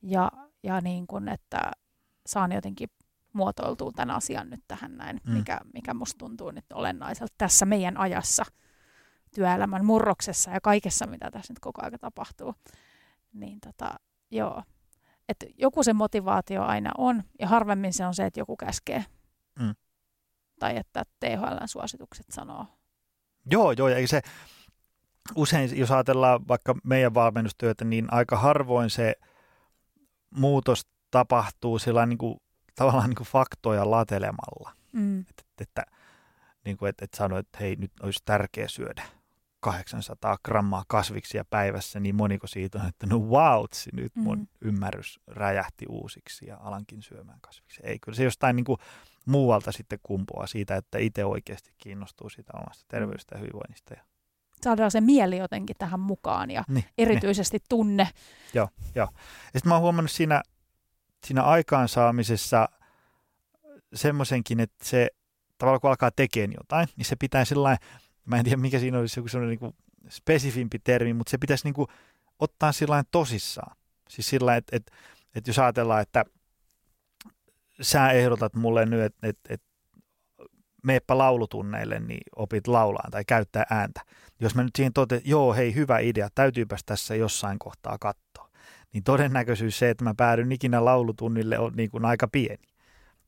[0.08, 0.32] ja,
[0.64, 1.72] ja niin kuin, että
[2.26, 2.90] saan jotenkin
[3.34, 5.34] muotoiltua tämän asian nyt tähän näin, mm.
[5.34, 8.44] mikä, mikä musta tuntuu nyt olennaiselta tässä meidän ajassa,
[9.36, 12.56] työelämän murroksessa ja kaikessa, mitä tässä nyt koko ajan tapahtuu.
[13.34, 13.96] Niin tota,
[14.32, 14.64] joo.
[15.30, 19.06] Et joku se motivaatio aina on, ja harvemmin se on se, että joku käskee.
[19.60, 19.76] Mm.
[20.60, 22.66] Tai että THLn suositukset sanoo.
[23.52, 24.22] Joo, joo, ja se
[25.36, 29.16] usein, jos ajatellaan vaikka meidän valmennustyötä, niin aika harvoin se–
[30.30, 32.40] muutos tapahtuu sillä niin kuin,
[32.76, 34.72] tavallaan niin kuin faktoja latelemalla.
[34.92, 35.20] Mm.
[35.20, 35.84] Että, että,
[36.66, 39.04] niin kuin, että, että sanoo, että hei, nyt olisi tärkeää syödä
[39.60, 44.48] 800 grammaa kasviksia päivässä, niin moniko siitä on, että no wow, nyt mun mm.
[44.62, 47.86] ymmärrys räjähti uusiksi ja alankin syömään kasviksia.
[47.90, 48.78] Ei, kyllä se jostain niin kuin
[49.26, 54.04] muualta sitten kumpuaa siitä, että itse oikeasti kiinnostuu siitä omasta terveydestä ja hyvinvoinnista ja
[54.62, 57.66] saadaan se mieli jotenkin tähän mukaan ja niin, erityisesti niin.
[57.70, 58.08] tunne.
[58.54, 59.08] Joo, joo.
[59.14, 60.42] Ja sitten mä oon huomannut siinä,
[61.26, 62.70] siinä aikaansaamisessa
[63.94, 65.08] semmoisenkin, että se
[65.58, 67.88] tavallaan kun alkaa tekemään jotain, niin se pitää sellainen,
[68.26, 69.76] mä en tiedä mikä siinä olisi joku sellainen niin
[70.10, 71.88] spesifimpi termi, mutta se pitäisi niin kuin
[72.40, 73.78] ottaa sillä tosissaan.
[74.10, 74.92] Siis sillä että, että,
[75.36, 76.26] että jos ajatellaan, että
[77.82, 79.67] sä ehdotat mulle nyt, että, että, että
[80.88, 84.02] meepä laulutunneille, niin opit laulaa tai käyttää ääntä.
[84.40, 88.50] Jos mä nyt siihen totean, että joo, hei, hyvä idea, täytyypäs tässä jossain kohtaa katsoa,
[88.94, 92.64] niin todennäköisyys se, että mä päädyn ikinä laulutunnille on niin kuin aika pieni.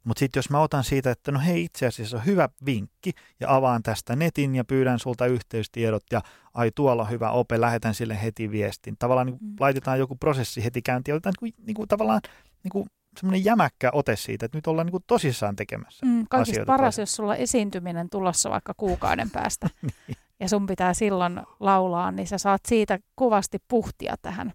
[0.03, 3.55] Mutta sitten jos mä otan siitä, että no hei itse asiassa on hyvä vinkki ja
[3.55, 6.21] avaan tästä netin ja pyydän sulta yhteystiedot ja
[6.53, 8.95] ai tuolla on hyvä ope, lähetän sille heti viestin.
[8.99, 9.55] Tavallaan niin mm.
[9.59, 12.21] laitetaan joku prosessi heti käyntiin ja otetaan niin kuin, niin kuin, tavallaan
[12.63, 12.89] niin kuin
[13.19, 17.01] semmoinen jämäkkä ote siitä, että nyt ollaan niin kuin tosissaan tekemässä mm, Kaikista paras, toisen.
[17.01, 20.17] jos sulla esiintyminen tulossa vaikka kuukauden päästä niin.
[20.39, 24.53] ja sun pitää silloin laulaa, niin sä saat siitä kuvasti puhtia tähän.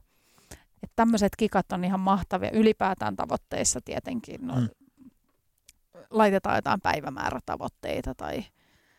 [0.82, 4.46] Että tämmöiset kikat on ihan mahtavia ylipäätään tavoitteissa tietenkin.
[4.46, 4.68] No, mm
[6.10, 8.44] laitetaan jotain päivämäärätavoitteita tai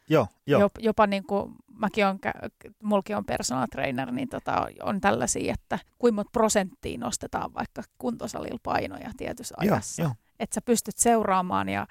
[0.09, 0.59] Joo, jo.
[0.59, 2.19] Jop, jopa niin kuin mäkin on,
[2.83, 8.59] mulki on personal trainer, niin tota, on tällaisia, että kuinka monta prosenttia nostetaan vaikka kuntosalilla
[8.63, 10.01] painoja tietyssä ajassa.
[10.01, 10.13] Jo, jo.
[10.39, 11.87] Että sä pystyt seuraamaan ja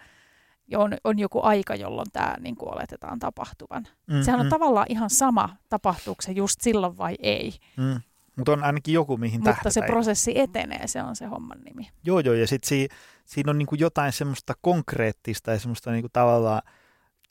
[0.76, 3.86] on, on joku aika, jolloin tämä niin kuin oletetaan tapahtuvan.
[4.06, 4.50] Mm, Sehän on mm.
[4.50, 7.52] tavallaan ihan sama, tapahtuuko se just silloin vai ei.
[7.76, 8.00] Mm.
[8.36, 9.72] Mutta on ainakin joku, mihin Mutta tähdätään.
[9.72, 11.90] se prosessi etenee, se on se homman nimi.
[12.04, 12.88] Joo, joo, ja sitten si,
[13.24, 16.62] siinä on niinku jotain semmoista konkreettista ja semmoista niinku tavallaan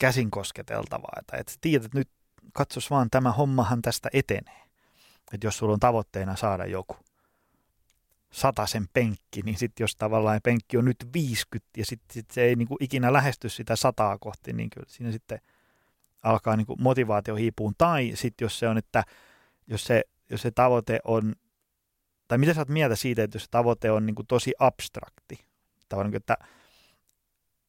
[0.06, 1.16] käsin kosketeltavaa.
[1.20, 2.08] Että et tiedät, että nyt
[2.52, 4.62] katsos vaan, tämä hommahan tästä etenee.
[5.32, 6.96] Että jos sulla on tavoitteena saada joku
[8.66, 12.56] sen penkki, niin sitten jos tavallaan penkki on nyt 50 ja sitten sit se ei
[12.56, 15.40] niinku ikinä lähesty sitä sataa kohti, niin kyllä siinä sitten
[16.22, 17.74] alkaa niinku motivaatio hiipuun.
[17.78, 19.04] Tai sitten jos se on, että
[19.66, 21.34] jos se jos se tavoite on,
[22.28, 25.46] tai mitä sä oot mieltä siitä, että jos se tavoite on niin kuin tosi abstrakti,
[25.88, 26.36] tavallaan, että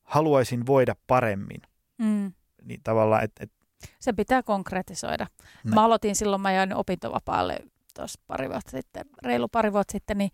[0.03, 1.61] haluaisin voida paremmin,
[1.97, 2.33] mm.
[2.63, 3.43] niin tavallaan, että...
[3.43, 3.51] Et,
[3.99, 5.27] se pitää konkretisoida.
[5.63, 5.75] Näin.
[5.75, 7.59] Mä aloitin silloin, mä jäin opintovapaalle
[7.95, 10.31] tuossa pari vuotta sitten, reilu pari vuotta sitten, niin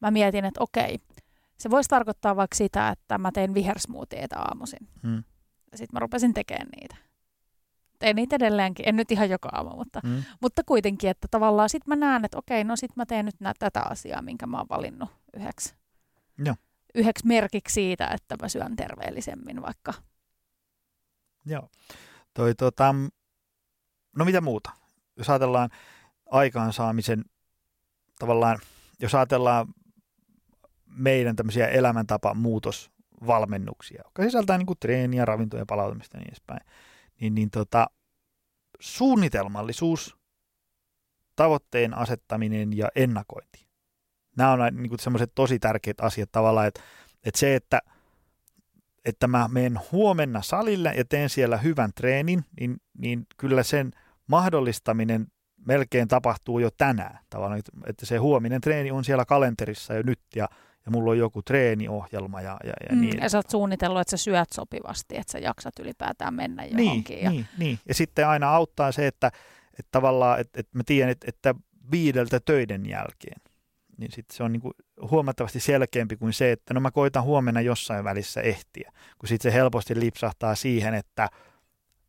[0.00, 0.98] mä mietin, että okei,
[1.58, 4.88] se voisi tarkoittaa vaikka sitä, että mä teen vihersmoothieita aamuisin.
[5.72, 6.96] Ja sitten mä rupesin tekemään niitä
[7.98, 10.22] teen niitä edelleenkin, en nyt ihan joka aamu, mutta, mm.
[10.40, 13.52] mutta kuitenkin, että tavallaan sitten mä näen, että okei, no sitten mä teen nyt nää,
[13.58, 15.74] tätä asiaa, minkä mä oon valinnut yhdeksi,
[16.44, 16.54] Joo.
[16.94, 19.94] yhdeksi merkiksi siitä, että mä syön terveellisemmin vaikka.
[21.48, 21.68] Joo.
[22.34, 22.94] Toi, tota,
[24.16, 24.70] no mitä muuta?
[25.16, 25.70] Jos ajatellaan
[26.30, 27.24] aikaansaamisen,
[28.18, 28.58] tavallaan,
[29.00, 29.66] jos ajatellaan
[30.86, 36.60] meidän tämmöisiä elämäntapa muutosvalmennuksia, jotka sisältää niin kuin treeniä, ravintoja, palautumista ja niin edespäin,
[37.20, 37.86] niin, niin tota,
[38.80, 40.16] suunnitelmallisuus,
[41.36, 43.68] tavoitteen asettaminen ja ennakointi.
[44.36, 46.80] Nämä on niin semmoiset tosi tärkeät asiat tavallaan, että,
[47.24, 47.80] että se, että,
[49.04, 53.90] että mä menen huomenna salille ja teen siellä hyvän treenin, niin, niin kyllä sen
[54.26, 55.26] mahdollistaminen
[55.66, 57.18] melkein tapahtuu jo tänään.
[57.30, 60.48] Tavallaan, että se huominen treeni on siellä kalenterissa jo nyt ja
[60.88, 63.18] ja mulla on joku treeniohjelma ja, ja, ja mm, niin.
[63.20, 67.16] Ja sä oot suunnitellut, että sä syöt sopivasti, että sä jaksat ylipäätään mennä johonkin.
[67.16, 67.30] Niin, ja...
[67.30, 67.78] niin, niin.
[67.88, 69.26] ja sitten aina auttaa se, että,
[69.78, 71.54] että tavallaan, että, että mä tiedän, että, että
[71.90, 73.40] viideltä töiden jälkeen,
[73.98, 74.74] niin sitten se on niin kuin
[75.10, 79.56] huomattavasti selkeämpi kuin se, että no mä koitan huomenna jossain välissä ehtiä, kun sitten se
[79.56, 81.28] helposti lipsahtaa siihen, että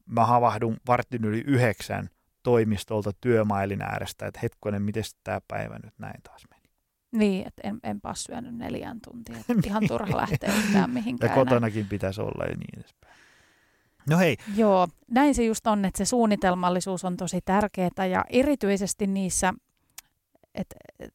[0.05, 2.09] mä havahdun vartin yli yhdeksän
[2.43, 6.69] toimistolta työmailin äärestä, että hetkonen, miten tämä päivä nyt näin taas meni.
[7.11, 9.35] Niin, että en, enpä syönyt neljän tuntia.
[9.65, 11.29] Ihan turha lähteä yhtään mihinkään.
[11.29, 11.89] Ja kotonakin näin.
[11.89, 13.13] pitäisi olla ja niin edespäin.
[14.09, 14.37] No hei.
[14.55, 19.53] Joo, näin se just on, että se suunnitelmallisuus on tosi tärkeää ja erityisesti niissä,
[20.55, 21.13] että et,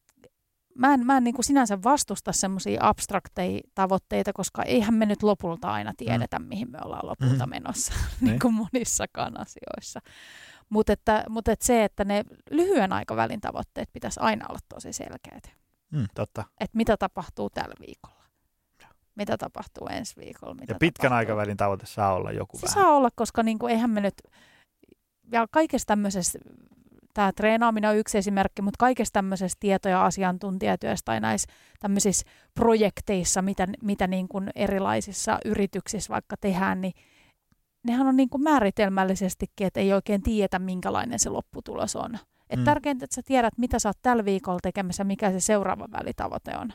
[0.77, 5.23] mä en, mä en niin kuin sinänsä vastusta semmoisia abstrakteja tavoitteita, koska eihän me nyt
[5.23, 5.95] lopulta aina mm.
[5.97, 6.45] tiedetä, mm.
[6.45, 7.49] mihin me ollaan lopulta mm.
[7.49, 9.99] menossa, niin kuin monissakaan asioissa.
[10.69, 15.51] Mutta että, mut että se, että ne lyhyen aikavälin tavoitteet pitäisi aina olla tosi selkeät.
[15.91, 16.43] Mm, totta.
[16.59, 18.25] Että mitä tapahtuu tällä viikolla.
[19.15, 20.53] Mitä tapahtuu ensi viikolla.
[20.53, 21.17] Mitä ja pitkän tapahtuu.
[21.17, 22.73] aikavälin tavoite saa olla joku Se vähän.
[22.73, 24.13] saa olla, koska niin kuin, eihän me nyt,
[25.31, 26.39] ja kaikessa tämmöisessä,
[27.15, 33.41] tämä treenaaminen on yksi esimerkki, mutta kaikessa tämmöisessä tieto- ja asiantuntijatyössä tai näissä tämmöisissä projekteissa,
[33.41, 36.93] mitä, mitä niin kuin erilaisissa yrityksissä vaikka tehdään, niin
[37.87, 42.17] nehän on niin kuin määritelmällisestikin, että ei oikein tiedetä, minkälainen se lopputulos on.
[42.49, 42.65] Et mm.
[42.65, 46.73] Tärkeintä, että sä tiedät, mitä sä oot tällä viikolla tekemässä, mikä se seuraava välitavoite on.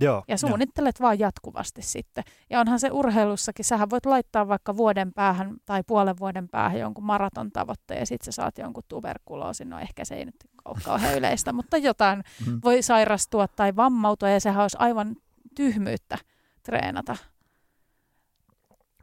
[0.00, 1.02] Joo, ja suunnittelet jo.
[1.02, 2.24] vaan jatkuvasti sitten.
[2.50, 7.04] Ja onhan se urheilussakin, sähän voit laittaa vaikka vuoden päähän tai puolen vuoden päähän jonkun
[7.04, 9.70] maraton tavoitteen ja sitten sä saat jonkun tuberkuloosin.
[9.70, 12.60] No ehkä se ei nyt ole kauhean yleistä, mutta jotain mm.
[12.64, 15.16] voi sairastua tai vammautua ja sehän olisi aivan
[15.56, 16.18] tyhmyyttä
[16.62, 17.16] treenata.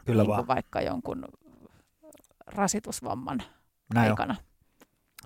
[0.05, 0.47] Kyllä niin vaan.
[0.47, 1.25] vaikka jonkun
[2.47, 3.43] rasitusvamman
[3.93, 4.11] Näin on.
[4.11, 4.35] aikana.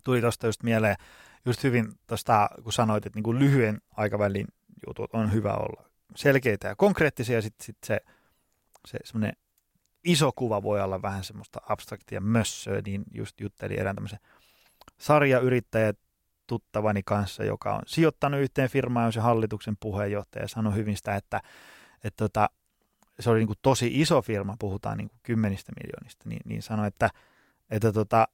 [0.03, 0.95] Tuli tuosta just mieleen,
[1.45, 4.47] just hyvin tuosta, kun sanoit, että niin kuin lyhyen aikavälin
[4.87, 7.99] jutut on hyvä olla selkeitä ja konkreettisia, ja sitten sit se,
[8.87, 9.33] se semmoinen
[10.03, 14.19] iso kuva voi olla vähän semmoista abstraktia mössöä, niin just juttelin erään tämmöisen
[14.97, 15.93] sarjayrittäjä
[16.47, 21.15] tuttavani kanssa, joka on sijoittanut yhteen firmaan, on se hallituksen puheenjohtaja, ja sanoi hyvin sitä,
[21.15, 21.41] että,
[22.03, 22.49] että tota,
[23.19, 26.87] se oli niin kuin tosi iso firma, puhutaan niin kuin kymmenistä miljoonista, niin, niin sanoi,
[26.87, 27.09] että,
[27.69, 28.27] että tota,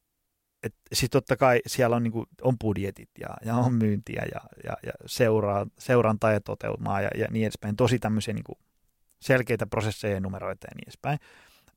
[0.94, 4.74] sitten totta kai siellä on, niin kuin, on budjetit ja, ja on myyntiä ja, ja,
[4.86, 7.76] ja seuraa, seurantaa ja toteutumaa ja, ja niin edespäin.
[7.76, 8.58] Tosi tämmöisiä niin kuin
[9.20, 11.20] selkeitä prosesseja ja numeroita ja niin edespäin.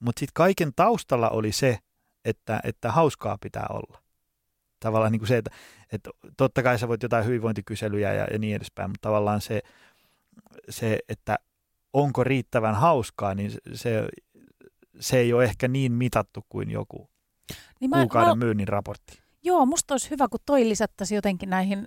[0.00, 1.78] Mutta sitten kaiken taustalla oli se,
[2.24, 4.02] että, että hauskaa pitää olla.
[4.80, 5.50] Tavallaan niin kuin se, että,
[5.92, 9.60] että totta kai sä voit jotain hyvinvointikyselyjä ja, ja niin edespäin, mutta tavallaan se,
[10.68, 11.38] se, että
[11.92, 14.08] onko riittävän hauskaa, niin se,
[15.00, 17.10] se ei ole ehkä niin mitattu kuin joku
[17.80, 19.18] Niin kuukauden mä, myynnin raportti.
[19.42, 21.86] Joo, musta olisi hyvä, kun toi lisättäisiin jotenkin näihin,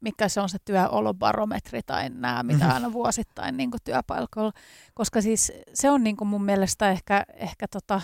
[0.00, 4.52] mikä se on se työolobarometri tai nämä, mitä aina vuosittain niin työpaikoilla.
[4.94, 8.00] Koska siis se on niin mun mielestä ehkä, ehkä tota,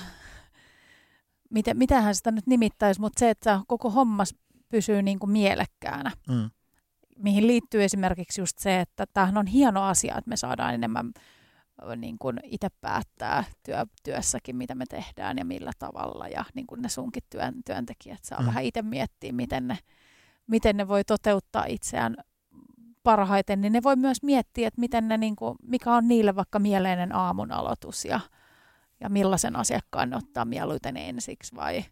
[1.51, 4.35] mitä, mitähän sitä nyt nimittäisi, mutta se, että koko hommas
[4.69, 6.11] pysyy niin kuin mielekkäänä.
[6.29, 6.51] Mm.
[7.19, 11.13] Mihin liittyy esimerkiksi just se, että tämähän on hieno asia, että me saadaan enemmän
[11.97, 16.29] niin kuin itse päättää työ, työssäkin, mitä me tehdään ja millä tavalla.
[16.29, 18.47] Ja niin kuin ne sunkin työn, työntekijät saa mm.
[18.47, 19.79] vähän itse miettiä, miten ne,
[20.47, 22.17] miten ne voi toteuttaa itseään
[23.03, 23.61] parhaiten.
[23.61, 27.15] Niin ne voi myös miettiä, että miten ne, niin kuin, mikä on niille vaikka mieleinen
[27.15, 28.21] aamun aloitus ja,
[29.01, 31.85] ja millaisen asiakkaan ne ottaa mieluiten ensiksi vai,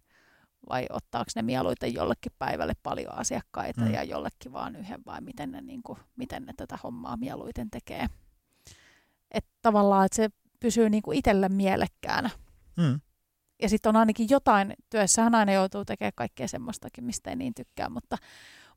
[0.68, 3.92] vai ottaako ne mieluiten jollekin päivälle paljon asiakkaita mm.
[3.92, 8.07] ja jollekin vaan yhden vai miten ne, niin kuin, miten ne tätä hommaa mieluiten tekee
[9.31, 10.29] että tavallaan että se
[10.61, 12.31] pysyy niin kuin itselle mielekkäänä.
[12.77, 13.01] Mm.
[13.62, 17.88] Ja sitten on ainakin jotain, työssähän aina joutuu tekemään kaikkea semmoistakin, mistä ei niin tykkää,
[17.88, 18.16] mutta,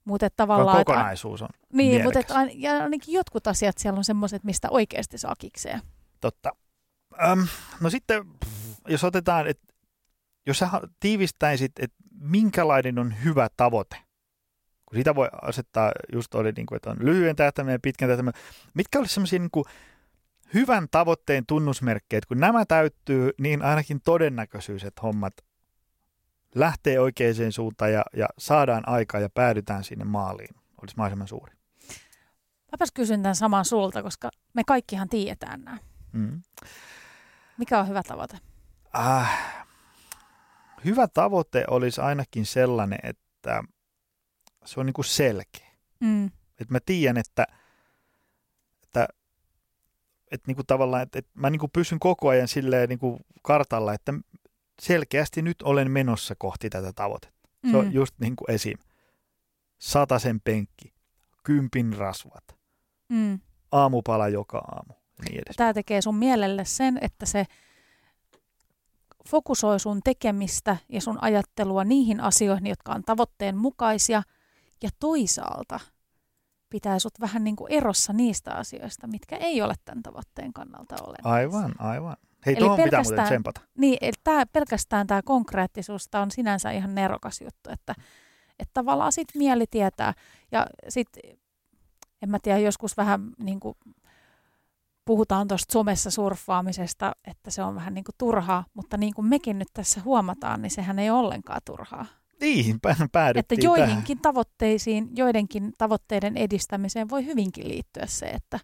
[0.05, 0.81] mutta että tavallaan...
[0.81, 5.17] Että, kokonaisuus on Niin, mutta että, ja ainakin jotkut asiat siellä on semmoiset, mistä oikeasti
[5.17, 5.81] saa kikseen.
[6.21, 6.51] Totta.
[7.31, 7.47] Öm,
[7.81, 8.25] no sitten,
[8.87, 9.73] jos otetaan, että
[10.47, 13.95] jos sä tiivistäisit, että minkälainen on hyvä tavoite,
[14.85, 18.33] kun sitä voi asettaa, just oli, niin kuin, että on lyhyen tähtäimen ja pitkän tähtäimen,
[18.73, 19.65] mitkä olisi semmoisia niin kuin,
[20.53, 25.33] hyvän tavoitteen tunnusmerkkejä, että kun nämä täyttyy, niin ainakin todennäköisyys, että hommat
[26.55, 31.53] lähtee oikeaan suuntaan ja, ja saadaan aikaa ja päädytään sinne maaliin, olisi mahdollisimman suuri.
[32.71, 35.77] Mäpäs kysyn tämän saman sulta, koska me kaikkihan tiedetään nämä.
[36.11, 36.41] Mm.
[37.57, 38.37] Mikä on hyvä tavoite?
[38.97, 39.65] Äh,
[40.85, 43.63] hyvä tavoite olisi ainakin sellainen, että
[44.65, 45.67] se on niin kuin selkeä.
[45.99, 46.25] Mm.
[46.25, 47.62] Että mä tiedän, että, että
[50.33, 54.13] että niinku tavallaan, että, että mä niinku pysyn koko ajan silleen niinku kartalla, että
[54.81, 57.49] selkeästi nyt olen menossa kohti tätä tavoitetta.
[57.63, 57.71] Mm.
[57.71, 57.91] Se on mm.
[57.91, 58.77] just niin kuin esim.
[59.79, 60.93] Satasen penkki,
[61.43, 62.43] kympin rasvat,
[63.09, 63.39] mm.
[63.71, 64.93] aamupala joka aamu.
[65.25, 65.55] Niin edes.
[65.55, 67.45] Tämä tekee sun mielelle sen, että se
[69.29, 74.23] fokusoi sun tekemistä ja sun ajattelua niihin asioihin, jotka on tavoitteen mukaisia,
[74.83, 75.79] ja toisaalta–
[76.73, 81.31] pitää sut vähän niin kuin erossa niistä asioista, mitkä ei ole tämän tavoitteen kannalta olennaisia.
[81.31, 82.17] Aivan, aivan.
[82.45, 83.61] Hei, tuohon pitää muuten tsempata.
[83.77, 87.95] Niin, eli tää, pelkästään tämä konkreettisuus on sinänsä ihan nerokas juttu, että,
[88.59, 90.13] että tavallaan sit mieli tietää.
[90.51, 91.23] Ja sitten,
[92.21, 93.77] en mä tiedä, joskus vähän niin kuin
[95.05, 99.59] puhutaan tuosta somessa surffaamisesta, että se on vähän niin kuin turhaa, mutta niin kuin mekin
[99.59, 102.05] nyt tässä huomataan, niin sehän ei ole ollenkaan turhaa.
[102.41, 102.79] Niin,
[103.11, 104.21] päädyttiin Että joihinkin tähän.
[104.21, 108.59] tavoitteisiin, joidenkin tavoitteiden edistämiseen voi hyvinkin liittyä se, että,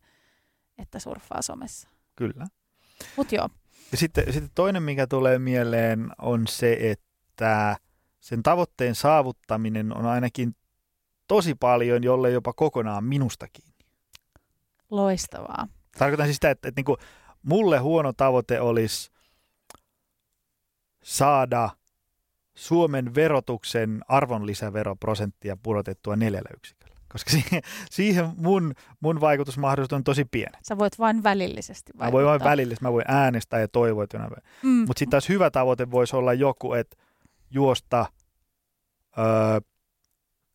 [0.77, 1.89] että surffaa somessa.
[2.15, 2.47] Kyllä.
[3.17, 3.49] Mut joo.
[3.91, 7.77] Ja sitten, sitten toinen, mikä tulee mieleen, on se, että
[8.19, 10.55] sen tavoitteen saavuttaminen on ainakin
[11.27, 13.85] tosi paljon, jolle jopa kokonaan minusta kiinni.
[14.89, 15.67] Loistavaa.
[15.97, 16.97] Tarkoitan siis sitä, että, että niin kuin
[17.43, 19.11] mulle huono tavoite olisi
[21.03, 21.69] saada
[22.59, 26.95] Suomen verotuksen arvonlisäveroprosenttia pudotettua neljällä yksiköllä.
[27.11, 30.59] Koska siihen, siihen mun, mun vaikutusmahdollisuus on tosi pienet.
[30.63, 32.07] Sä voit vain välillisesti vaikuttaa.
[32.07, 34.17] Mä voin vain välillisesti, mä voin äänestää ja toivoa, että
[34.63, 34.69] mm.
[34.69, 36.97] Mutta sitten taas hyvä tavoite voisi olla joku, että
[37.51, 38.05] juosta
[39.17, 39.25] öö,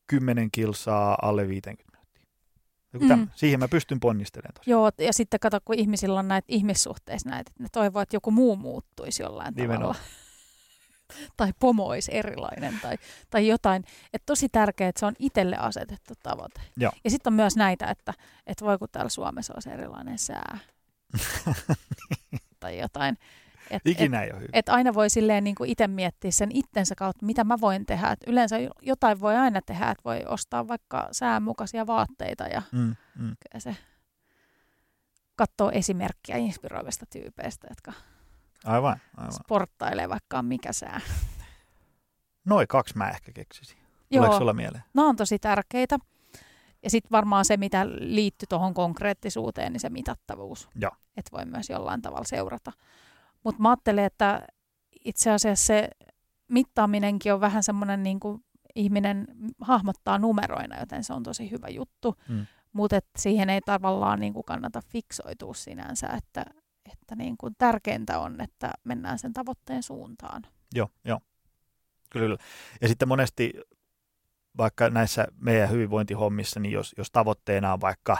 [0.06, 1.98] 10 kilsaa alle 50
[2.92, 3.16] minuuttia.
[3.16, 3.28] mm.
[3.34, 4.70] Siihen mä pystyn ponnistelemaan tosi.
[4.70, 8.30] Joo, ja sitten kato, kun ihmisillä on näitä ihmissuhteissa näitä, että ne toivoo, että joku
[8.30, 9.94] muu muuttuisi jollain Nimenomaan.
[9.94, 10.23] tavalla
[11.36, 12.98] tai pomo olisi erilainen tai,
[13.30, 13.84] tai jotain.
[14.12, 16.60] Että tosi tärkeää, että se on itselle asetettu tavoite.
[16.76, 16.92] Joo.
[17.04, 18.14] Ja sitten on myös näitä, että,
[18.46, 20.58] että voi kun täällä Suomessa olisi erilainen sää.
[22.60, 23.18] tai jotain.
[23.70, 24.50] Et, Ikinä et, ei ole hyvin.
[24.52, 28.10] et aina voi silleen niin kuin itse miettiä sen itsensä kautta, mitä mä voin tehdä.
[28.10, 33.36] Et yleensä jotain voi aina tehdä, että voi ostaa vaikka säänmukaisia vaatteita ja Mm, mm.
[33.58, 33.76] se
[35.36, 37.92] katsoo esimerkkiä inspiroivista tyypeistä, jotka
[38.64, 39.32] Aivan, aivan.
[39.32, 41.00] sporttailee vaikka on mikä sää.
[42.44, 43.78] Noin kaksi mä ehkä keksisin.
[44.12, 44.84] Tuleeko Joo, sulla mieleen?
[44.94, 45.98] nämä on tosi tärkeitä.
[46.82, 50.68] Ja sitten varmaan se, mitä liittyy tuohon konkreettisuuteen, niin se mitattavuus.
[51.16, 52.72] Että voi myös jollain tavalla seurata.
[53.44, 54.46] Mutta mä ajattelen, että
[55.04, 55.90] itse asiassa se
[56.48, 58.44] mittaaminenkin on vähän semmoinen niin kuin
[58.74, 59.26] ihminen
[59.60, 62.14] hahmottaa numeroina, joten se on tosi hyvä juttu.
[62.28, 62.46] Mm.
[62.72, 66.44] Mutta siihen ei tavallaan niin kuin kannata fiksoitua sinänsä, että,
[66.92, 70.42] että niin kuin tärkeintä on, että mennään sen tavoitteen suuntaan.
[70.74, 71.20] Joo, joo.
[72.10, 72.36] Kyllä.
[72.80, 73.52] Ja sitten monesti
[74.56, 78.16] vaikka näissä meidän hyvinvointihommissa, niin jos, jos tavoitteena on vaikka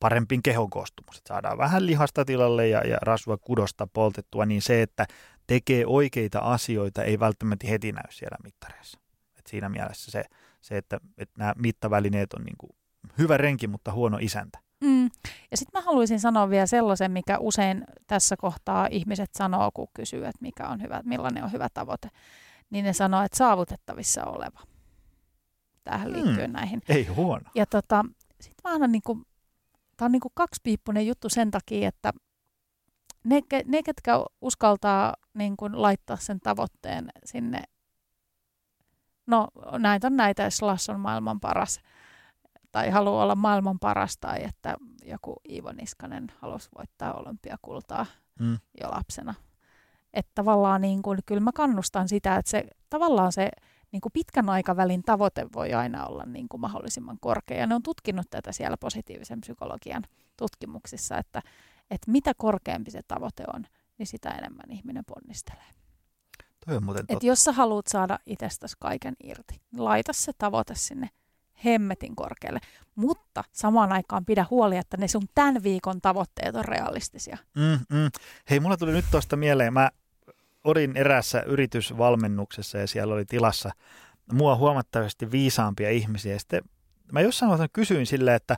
[0.00, 4.82] parempin kehon koostumus, että saadaan vähän lihasta tilalle ja, ja rasvua kudosta poltettua, niin se,
[4.82, 5.06] että
[5.46, 9.00] tekee oikeita asioita, ei välttämättä heti näy siellä mittareissa.
[9.38, 10.24] Et siinä mielessä se,
[10.60, 12.70] se että, että nämä mittavälineet on niin kuin
[13.18, 14.58] hyvä renki, mutta huono isäntä.
[14.82, 15.04] Mm.
[15.50, 20.24] Ja sitten mä haluaisin sanoa vielä sellaisen, mikä usein tässä kohtaa ihmiset sanoo, kun kysyy,
[20.24, 22.08] että mikä on hyvä, millainen on hyvä tavoite.
[22.70, 24.60] Niin ne sanoo, että saavutettavissa oleva.
[25.84, 26.54] Tähän liittyen Mm.
[26.54, 26.80] näihin.
[26.88, 27.50] Ei huono.
[27.54, 28.04] Ja tota,
[28.40, 29.24] sitten mä aina niin kuin,
[29.96, 32.12] tää on niin kuin kaksipiippunen juttu sen takia, että
[33.24, 37.62] ne, ne ketkä uskaltaa niin kuin laittaa sen tavoitteen sinne,
[39.26, 41.80] no näitä on näitä, jos on maailman paras,
[42.72, 48.06] tai haluaa olla maailman paras, tai että joku Iivo Niskanen halusi voittaa olympiakultaa
[48.40, 48.58] Mm.
[48.80, 49.34] jo lapsena.
[50.14, 53.50] Että tavallaan niin kuin, kyllä mä kannustan sitä, että se tavallaan se
[53.92, 57.58] niin kuin pitkän aikavälin tavoite voi aina olla niin kuin mahdollisimman korkea.
[57.58, 60.02] Ja ne on tutkinut tätä siellä positiivisen psykologian
[60.36, 61.42] tutkimuksissa, että,
[61.90, 63.66] että mitä korkeampi se tavoite on,
[63.98, 65.64] niin sitä enemmän ihminen ponnistelee.
[66.66, 67.26] Toi on muuten totta.
[67.26, 71.10] jos sä haluat saada itsestäsi kaiken irti, niin laita se tavoite sinne
[71.64, 72.60] hemmetin korkealle.
[72.94, 77.38] Mutta samaan aikaan pidä huoli, että ne sun tämän viikon tavoitteet on realistisia.
[77.56, 78.10] Mm, mm.
[78.50, 79.90] Hei, mulla tuli nyt tuosta mieleen, mä
[80.64, 83.70] olin erässä yritysvalmennuksessa ja siellä oli tilassa
[84.32, 86.38] mua huomattavasti viisaampia ihmisiä.
[86.38, 86.62] Sitten
[87.12, 88.54] mä jossain vaiheessa kysyin silleen, että,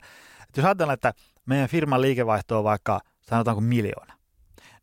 [0.47, 1.13] että jos ajatellaan, että
[1.45, 4.13] meidän firman liikevaihto on vaikka sanotaanko miljoona,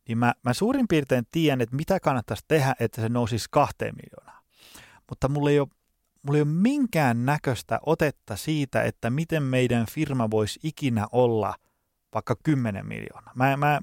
[0.07, 4.43] niin mä, mä suurin piirtein tiedän, että mitä kannattaisi tehdä, että se nousisi kahteen miljoonaan.
[5.09, 5.67] Mutta mulla ei ole,
[6.23, 11.55] mulla ei ole minkään näköistä otetta siitä, että miten meidän firma voisi ikinä olla
[12.13, 13.33] vaikka 10 miljoonaa.
[13.35, 13.81] Mä, mä,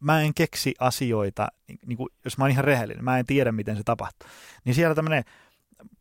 [0.00, 3.52] mä en keksi asioita, niin, niin kuin, jos mä oon ihan rehellinen, mä en tiedä,
[3.52, 4.28] miten se tapahtuu.
[4.64, 5.24] Niin siellä tämmöinen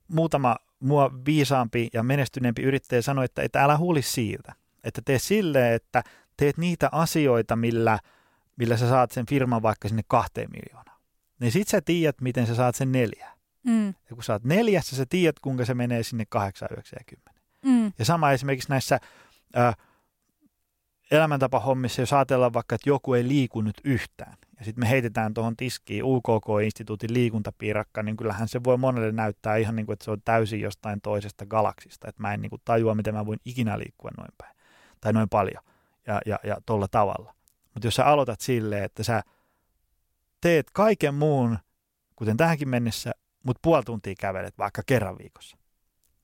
[0.07, 4.53] muutama mua viisaampi ja menestyneempi yrittäjä sanoi, että, että älä huoli siitä,
[4.84, 6.03] että tee silleen, että
[6.38, 7.99] teet niitä asioita, millä,
[8.55, 11.01] millä sä saat sen firman vaikka sinne kahteen miljoonaan.
[11.39, 13.34] Niin sit sä tiedät, miten sä saat sen neljään.
[13.66, 13.88] Mm.
[13.88, 17.41] Ja kun sä oot neljässä, sä tiedät, kuinka se menee sinne 8, 9 ja 10.
[17.66, 17.93] Mm.
[17.99, 18.99] Ja sama esimerkiksi näissä
[19.57, 19.74] ä,
[21.11, 25.57] elämäntapahommissa, jos ajatellaan vaikka, että joku ei liiku nyt yhtään, ja sitten me heitetään tuohon
[25.57, 30.22] tiskiin UKK-instituutin liikuntapiirakka, niin kyllähän se voi monelle näyttää ihan niin kuin, että se on
[30.26, 34.11] täysin jostain toisesta galaksista, että mä en niin kuin tajua, miten mä voin ikinä liikkua
[34.18, 34.55] noin päin,
[35.01, 35.63] tai noin paljon,
[36.07, 37.36] ja, ja, ja tuolla tavalla.
[37.74, 39.24] Mutta jos sä aloitat silleen, että sä
[40.41, 41.57] teet kaiken muun,
[42.16, 43.11] kuten tähänkin mennessä,
[43.45, 45.57] mutta puoli tuntia kävelet vaikka kerran viikossa,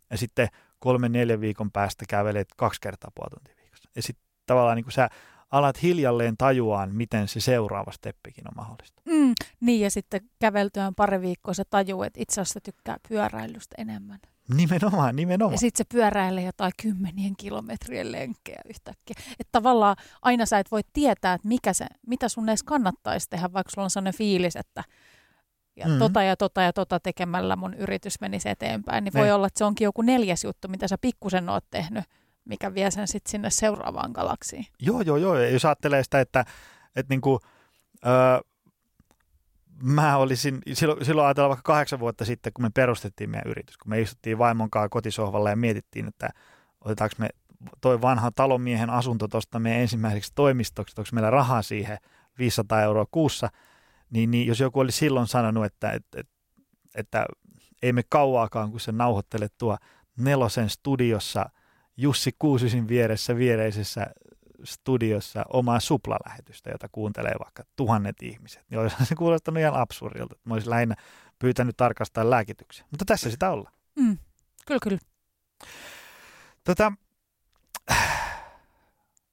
[0.10, 0.48] ja sitten
[0.80, 3.90] kolmen, neljän viikon päästä kävelet kaksi kertaa puoli tuntia viikossa.
[3.96, 5.10] Ja sitten tavallaan niin kuin sä
[5.52, 9.02] alat hiljalleen tajuaan, miten se seuraava steppikin on mahdollista.
[9.06, 9.34] Mm.
[9.60, 14.20] Niin, ja sitten käveltyään pari viikkoa se tajuu, että itse asiassa tykkää pyöräilystä enemmän.
[14.56, 15.54] Nimenomaan, nimenomaan.
[15.54, 19.16] Ja sitten se pyöräilee jotain kymmenien kilometrien lenkkejä yhtäkkiä.
[19.40, 23.54] Että tavallaan aina sä et voi tietää, että mikä se, mitä sun edes kannattaisi tehdä,
[23.54, 24.84] vaikka sulla on sellainen fiilis, että
[25.82, 26.00] ja Mhm.
[26.00, 29.04] tota ja tota ja tota tekemällä mun yritys menisi eteenpäin.
[29.04, 29.34] Niin voi Niin.
[29.34, 32.04] olla, että se onkin joku neljäs juttu, mitä sä pikkusen oot tehnyt,
[32.46, 34.66] mikä vie sen sitten sinne seuraavaan galaksiin.
[34.80, 35.36] Joo, joo, joo.
[35.36, 36.46] Ja jos ajattelee sitä, että,
[36.96, 37.40] että niin kuin,
[38.06, 38.40] öö,
[39.84, 43.90] mä olisin, silloin, silloin ajatellaan vaikka kahdeksan vuotta sitten, kun me perustettiin meidän yritys, kun
[43.90, 46.30] me istuttiin vaimon kanssa kotisohvalla ja mietittiin, että
[46.86, 47.30] otetaanko me
[47.82, 51.98] toi vanha talonmiehen asunto tuosta meidän ensimmäiseksi toimistoksi, onko meillä rahaa siihen
[52.40, 53.50] 500 euroa kuussa,
[54.12, 56.22] niin, niin jos joku oli silloin sanonut, että, että,
[56.96, 57.26] että,
[57.82, 59.78] ei me kauaakaan, kun se nauhoittelet tuo
[60.18, 61.50] nelosen studiossa
[61.98, 64.08] Jussi Kuusisin vieressä viereisessä
[64.64, 68.66] studiossa omaa suplalähetystä, jota kuuntelee vaikka tuhannet ihmiset.
[68.70, 70.36] Niin olisi se kuulostanut ihan absurdilta.
[70.44, 70.96] Mä olisin lähinnä
[71.40, 72.86] pyytänyt tarkastaa lääkityksiä.
[72.92, 73.74] Mutta tässä sitä ollaan.
[73.96, 74.18] Mm.
[74.66, 75.00] Kyllä, kyllä.
[76.64, 76.94] Tota,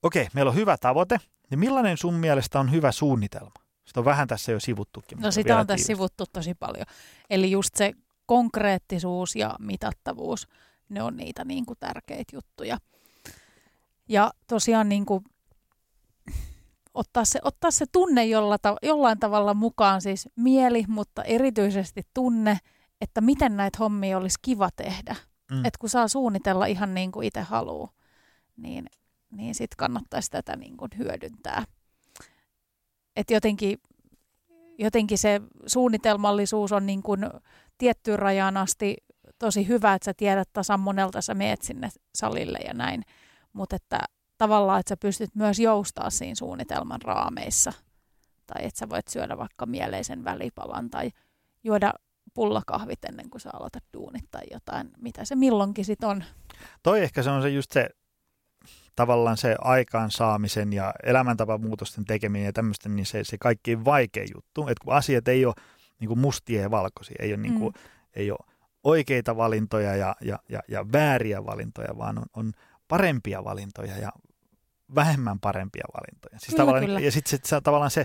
[0.03, 1.20] okei, meillä on hyvä tavoite.
[1.51, 5.18] Niin millainen sun mielestä on hyvä suunnitelma Sitä on vähän tässä jo sivuttukin.
[5.18, 6.86] No sitä on tässä sivuttu tosi paljon.
[7.30, 7.93] Eli just se
[8.26, 10.49] konkreettisuus ja mitattavuus,
[10.89, 12.78] ne on niitä niin kuin tärkeitä juttuja.
[14.09, 15.24] Ja tosiaan niin kuin
[16.95, 22.59] ottaa se, ottaa se tunne jolla, jollain tavalla mukaan, siis mieli, mutta erityisesti tunne,
[23.01, 25.16] että miten näitä hommia olisi kiva tehdä.
[25.51, 25.64] Mm.
[25.64, 27.93] Että kun saa suunnitella ihan niin kuin itse haluaa,
[28.57, 28.86] niin,
[29.30, 31.64] niin sitten kannattaisi tätä niin kuin hyödyntää.
[33.19, 33.79] Että jotenkin,
[34.79, 37.21] jotenkin se suunnitelmallisuus on niin kuin
[37.79, 38.97] tiettyyn rajaan asti
[39.39, 43.03] tosi hyvä, että sä tiedät tasan monelta sä meet sinne salille ja näin.
[43.53, 43.99] Mutta että
[44.39, 47.73] tavallaan, että sä pystyt myös joustaa siinä suunnitelman raameissa.
[48.47, 51.11] Tai että sä voit syödä vaikka mieleisen välipalan tai
[51.64, 51.93] juoda
[52.35, 56.25] pullakahvit ennen kuin sä aloitat duunit tai jotain, mitä se milloinkin sitten on.
[56.83, 57.89] Toi ehkä se on se just se
[58.99, 64.62] tavallaan se aikaansaamisen ja elämäntapamuutosten tekeminen ja tämmöisten, niin se, se kaikkein vaikein juttu.
[64.62, 65.55] Että kun asiat ei ole
[66.01, 67.80] niin kuin mustia ja valkoisia, ei ole, niin kuin, mm.
[68.14, 68.38] ei ole
[68.84, 72.53] oikeita valintoja ja, ja, ja, ja vääriä valintoja, vaan on, on
[72.88, 74.12] parempia valintoja ja
[74.94, 76.38] vähemmän parempia valintoja.
[76.38, 77.01] Siis kyllä, tavallaan, kyllä.
[77.01, 78.05] Ja sitten se, tavallaan se,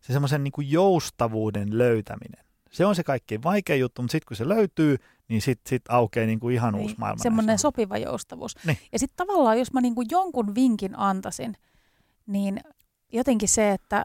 [0.00, 2.44] se semmoisen niin joustavuuden löytäminen.
[2.70, 4.96] Se on se kaikkein vaikea juttu, mutta sitten kun se löytyy,
[5.32, 7.22] niin sitten sit aukeaa niin kuin ihan niin, uusi maailma.
[7.22, 8.56] Semmoinen sopiva joustavuus.
[8.66, 8.78] Niin.
[8.92, 11.54] Ja sitten tavallaan, jos mä niin kuin jonkun vinkin antaisin,
[12.26, 12.60] niin
[13.12, 14.04] jotenkin se, että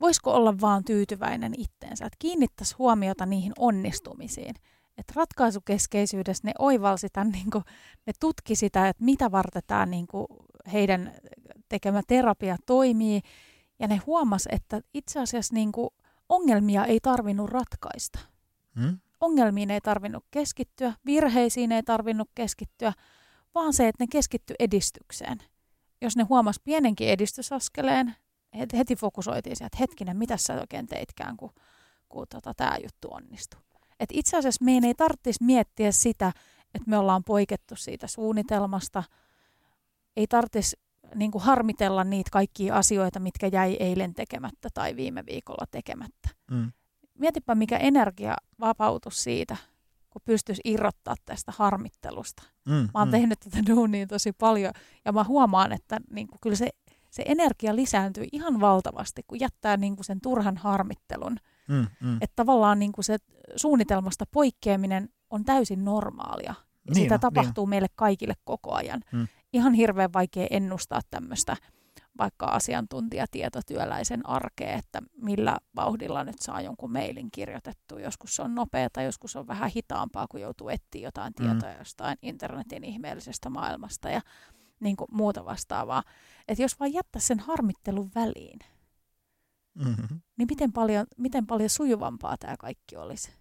[0.00, 4.54] voisiko olla vaan tyytyväinen itteensä, että kiinnittäisi huomiota niihin onnistumisiin.
[4.98, 7.64] Että ratkaisukeskeisyydessä ne oivalsi tämän, niin kuin,
[8.06, 10.26] ne tutki sitä, että mitä varten tämä niin kuin,
[10.72, 11.14] heidän
[11.68, 13.20] tekemä terapia toimii.
[13.78, 15.90] Ja ne huomas, että itse asiassa niin kuin,
[16.28, 18.18] ongelmia ei tarvinnut ratkaista.
[18.80, 18.98] Hmm?
[19.22, 22.92] Ongelmiin ei tarvinnut keskittyä, virheisiin ei tarvinnut keskittyä,
[23.54, 25.38] vaan se, että ne keskitty edistykseen.
[26.00, 28.16] Jos ne huomas pienenkin edistysaskeleen,
[28.76, 31.50] heti fokusoitiin siihen, että hetkinen, mitä sä oikein teitkään, kun,
[32.08, 33.60] kun tota, tämä juttu onnistui.
[34.00, 36.32] Et itse asiassa meidän ei tarvitsisi miettiä sitä,
[36.74, 39.02] että me ollaan poikettu siitä suunnitelmasta.
[40.16, 40.76] Ei tarvitsisi
[41.14, 46.28] niin kuin harmitella niitä kaikkia asioita, mitkä jäi eilen tekemättä tai viime viikolla tekemättä.
[46.50, 46.72] Mm.
[47.22, 49.56] Mietipä, mikä energia vapautus siitä,
[50.10, 52.42] kun pystyisi irrottaa tästä harmittelusta.
[52.68, 53.12] Mm, mä oon mm.
[53.12, 54.72] tehnyt tätä duunia tosi paljon
[55.04, 56.70] ja mä huomaan, että niin kuin, kyllä se,
[57.10, 61.36] se energia lisääntyy ihan valtavasti, kun jättää niin kuin sen turhan harmittelun.
[61.68, 62.16] Mm, mm.
[62.20, 63.16] Että tavallaan niin kuin se
[63.56, 66.54] suunnitelmasta poikkeaminen on täysin normaalia.
[66.86, 67.70] Ja niin sitä on, tapahtuu niin.
[67.70, 69.00] meille kaikille koko ajan.
[69.12, 71.56] Mm ihan hirveän vaikea ennustaa tämmöistä
[72.18, 78.00] vaikka asiantuntijatietotyöläisen arkea, että millä vauhdilla nyt saa jonkun mailin kirjoitettua.
[78.00, 81.46] Joskus se on nopeata, joskus on vähän hitaampaa, kun joutuu etsiä jotain mm.
[81.46, 84.20] tietoa jostain internetin ihmeellisestä maailmasta ja
[84.80, 86.02] niin kuin muuta vastaavaa.
[86.48, 88.58] Että jos vaan jättää sen harmittelun väliin,
[89.74, 90.20] mm-hmm.
[90.36, 93.32] niin miten paljon, miten paljon sujuvampaa tämä kaikki olisi?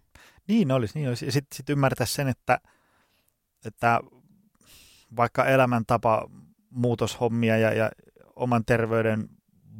[0.47, 1.25] Niin olisi, niin olisi.
[1.25, 2.59] Ja sitten sit ymmärtää sen, että,
[3.65, 3.99] että
[5.15, 6.29] vaikka elämäntapa
[6.69, 7.91] muutoshommia ja, ja
[8.41, 9.29] oman terveyden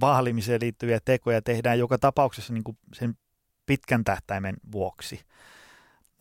[0.01, 3.15] vahlimiseen liittyviä tekoja tehdään joka tapauksessa niin kuin sen
[3.65, 5.21] pitkän tähtäimen vuoksi,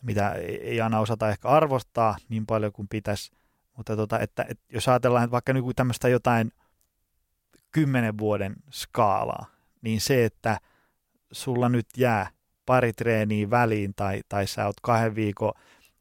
[0.01, 0.31] mitä
[0.61, 3.31] ei aina osata ehkä arvostaa niin paljon kuin pitäisi.
[3.77, 6.51] Mutta tota, että, että jos ajatellaan että vaikka niin tämmöistä jotain
[7.71, 9.45] kymmenen vuoden skaalaa,
[9.81, 10.57] niin se, että
[11.31, 12.29] sulla nyt jää
[12.65, 15.53] pari treeniä väliin tai, tai sä oot kahden viikon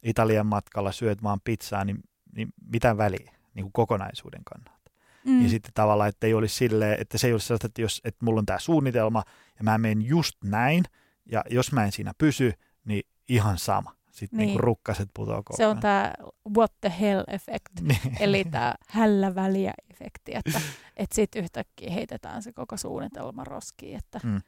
[0.02, 1.98] Italian matkalla, syöt vaan pizzaa, niin
[2.36, 4.79] niin mitä väliä niin kuin kokonaisuuden kannalta.
[5.24, 5.42] Mm.
[5.42, 8.24] Ja sitten tavallaan, että ei olisi silleen, että se ei olisi sellaista, että, jos, että
[8.24, 9.22] mulla on tämä suunnitelma
[9.58, 10.84] ja mä menen just näin,
[11.26, 12.52] ja jos mä en siinä pysy,
[12.84, 13.94] niin ihan sama.
[14.10, 14.46] Sitten niin.
[14.46, 16.12] niin rukkaset putoaa Se on tämä
[16.56, 18.16] what the hell effect, niin.
[18.20, 20.60] eli tämä hällä väliä efekti, että,
[20.96, 24.40] että sitten yhtäkkiä heitetään se koko suunnitelma roskiin, että mm.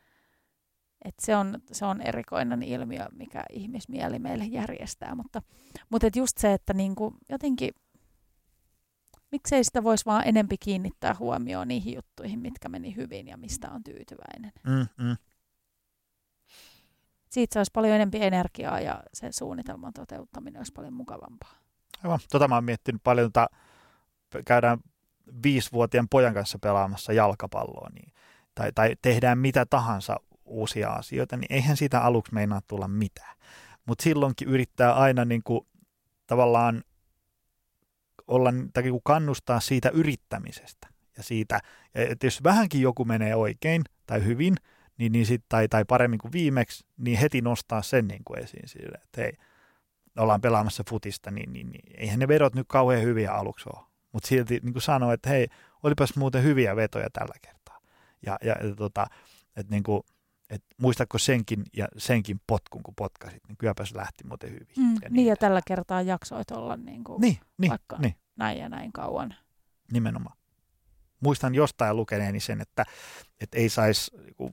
[1.05, 5.43] Et se, on, se on erikoinen ilmiö, mikä ihmismieli meille järjestää, mutta,
[5.91, 7.70] mutta et just se, että niinku jotenkin,
[9.33, 13.85] miksei sitä voisi vaan enempi kiinnittää huomioon niihin juttuihin, mitkä meni hyvin ja mistä on
[13.85, 14.53] tyytyväinen.
[14.66, 15.16] Mm, mm.
[17.30, 21.55] Siitä saisi paljon enempi energiaa ja se suunnitelman toteuttaminen olisi paljon mukavampaa.
[22.05, 22.18] Aivan.
[22.30, 23.49] Tota mä oon miettinyt paljon, että
[24.45, 24.78] käydään
[25.43, 28.12] viisivuotiaan pojan kanssa pelaamassa jalkapalloa, niin,
[28.55, 33.37] tai, tai tehdään mitä tahansa uusia asioita, niin eihän siitä aluksi meinaa tulla mitään.
[33.87, 35.66] Mutta silloinkin yrittää aina niin kuin,
[36.26, 36.85] tavallaan
[38.33, 40.89] olla, tai niin kannustaa siitä yrittämisestä.
[41.16, 41.61] Ja siitä,
[41.95, 44.55] että jos vähänkin joku menee oikein tai hyvin,
[44.99, 48.68] niin, niin sit, tai, tai paremmin kuin viimeksi, niin heti nostaa sen niin kuin esiin
[48.68, 49.33] sille, että hei,
[50.18, 53.87] ollaan pelaamassa futista, niin, niin, niin eihän ne vedot nyt kauhean hyviä aluksi ole.
[54.12, 55.49] Mutta silti niin kuin sanoo, että hei,
[55.83, 57.78] olipas muuten hyviä vetoja tällä kertaa.
[58.26, 59.07] Ja, ja, ja tota,
[59.57, 60.03] että niin kuin,
[60.51, 64.66] Et muistatko senkin ja senkin potkun, kun potkasit, niin kylläpä se lähti muuten hyvin.
[64.76, 65.37] Mm, ja niin, ja edelleen.
[65.39, 69.35] tällä kertaa jaksoit olla niin kuin niin, niin, vaikka- niin, näin ja näin kauan.
[69.93, 70.37] nimenomaan.
[71.20, 72.85] Muistan jostain lukeneeni sen, että,
[73.41, 74.53] että ei saisi niinku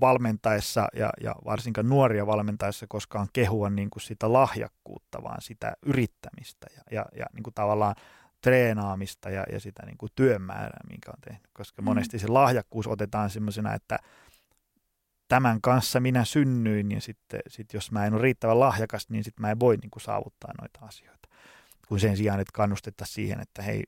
[0.00, 6.66] valmentaessa ja, ja varsinkaan nuoria valmentaessa koskaan kehua niin kuin sitä lahjakkuutta, vaan sitä yrittämistä
[6.76, 7.94] ja, ja, ja niin kuin tavallaan
[8.40, 11.50] treenaamista ja, ja sitä niin kuin työmäärää, minkä on tehnyt.
[11.52, 11.84] Koska Mm.
[11.84, 13.98] monesti se lahjakkuus otetaan semmoisena, että
[15.28, 19.42] tämän kanssa minä synnyin ja sitten sit jos mä en ole riittävän lahjakas, niin sitten
[19.42, 21.13] mä en voi niin kuin saavuttaa noita asioita.
[21.88, 23.82] Kun sen sijaan, että kannustettaisiin siihen, että hei,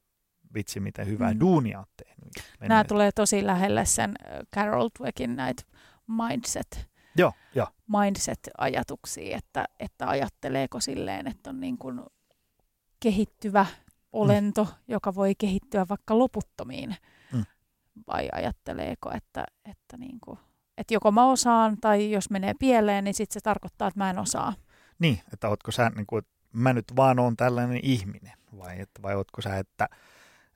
[0.54, 1.40] vitsi, miten hyvää Mm.
[1.40, 2.32] duunia oot tehnyt.
[2.36, 4.14] Nämä Mennään- tulee tosi lähelle sen
[4.54, 5.62] Carol Dweckin näitä
[6.08, 7.68] mindset, Joo, joo.
[7.88, 12.00] mindset-ajatuksia, että, että ajatteleeko silleen, että on niin kuin
[13.00, 13.66] kehittyvä
[14.12, 14.70] olento, mm.
[14.88, 16.96] joka voi kehittyä vaikka loputtomiin,
[17.32, 17.44] Mm.
[18.06, 20.38] vai ajatteleeko, että, että, niin kuin,
[20.78, 24.18] että joko mä osaan tai jos menee pieleen, niin sitten se tarkoittaa, että mä en
[24.18, 24.54] osaa.
[24.98, 26.22] Niin, että ootko sä, niin kuin,
[26.56, 29.88] mä nyt vaan oon tällainen ihminen, vai, että, vai ootko sä, että,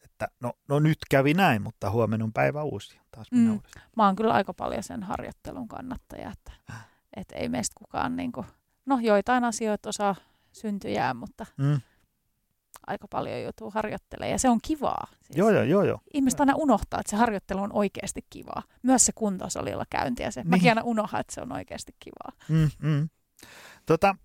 [0.05, 3.01] että no, no nyt kävi näin, mutta huomenna on päivä uusi.
[3.11, 3.51] Taas Mm.
[3.53, 3.87] uudestaan.
[3.97, 6.87] Mä oon kyllä aika paljon sen harjoittelun kannattaja, että, Äh.
[7.17, 8.47] että ei meistä kukaan, niin kuin,
[8.87, 10.15] no joitain asioita osaa
[10.53, 11.81] syntyjää, mutta Mm.
[12.87, 15.07] aika paljon joutuu harjoittelemaan ja se on kivaa.
[15.23, 16.01] Siis Joo, joo, joo, joo.
[16.15, 18.63] Ihmiset aina unohtaa, että se harjoittelu on oikeasti kivaa.
[18.83, 20.41] Myös se kuntosalilla käynti ja se.
[20.41, 20.51] Niin.
[20.51, 22.33] Mäkin aina unohdan, että se on oikeasti kivaa.
[22.49, 23.09] Mm, mm.
[23.87, 24.17] Tota,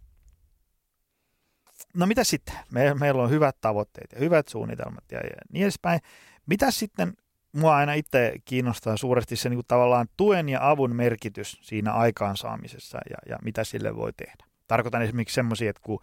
[1.95, 2.55] no mitä sitten?
[2.71, 5.99] Me, meillä on hyvät tavoitteet ja hyvät suunnitelmat ja, ja niin edespäin.
[6.45, 7.13] Mitä sitten,
[7.53, 12.99] mua aina itse kiinnostaa suuresti se niin kuin tavallaan tuen ja avun merkitys siinä aikaansaamisessa
[13.09, 14.45] ja, ja mitä sille voi tehdä.
[14.67, 15.99] Tarkoitan esimerkiksi semmoisia, että kun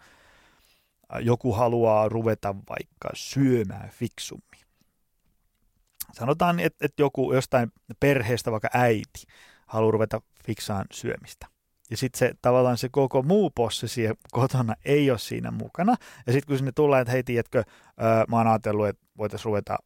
[1.19, 4.63] joku haluaa ruveta vaikka syömään fiksummin.
[6.13, 9.23] Sanotaan, että, että joku jostain perheestä, vaikka äiti,
[9.67, 11.52] haluaa ruveta fiksaan syömistä.
[11.93, 15.95] Ja sitten se tavallaan se koko muu possi siellä kotona ei ole siinä mukana.
[16.27, 17.63] Ja sitten kun sinne tulee, että hei, tiedätkö,
[18.01, 19.77] öö, mä oon ajatellut, että voitaisiin ruveta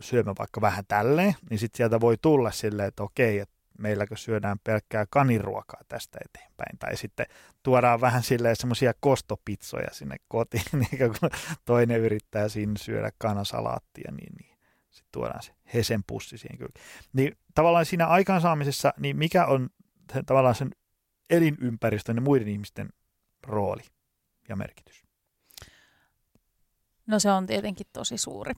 [0.00, 4.58] syömään vaikka vähän tälleen, niin sitten sieltä voi tulla silleen, että okei, että meilläkö syödään
[4.64, 6.78] pelkkää kaniruokaa tästä eteenpäin.
[6.78, 7.26] Tai sitten
[7.62, 11.30] tuodaan vähän silleen semmoisia kostopitsoja sinne kotiin, niin kun
[11.64, 14.58] toinen yrittää siinä syödä kanasalaattia, niin, niin
[14.90, 16.72] sitten tuodaan se hesen pussi siihen kyllä.
[17.12, 19.68] Niin tavallaan siinä aikaansaamisessa, niin mikä on
[20.26, 20.70] tavallaan sen
[21.30, 22.88] elinympäristön ja muiden ihmisten
[23.42, 23.82] rooli
[24.48, 25.02] ja merkitys?
[27.06, 28.52] No se on tietenkin tosi suuri.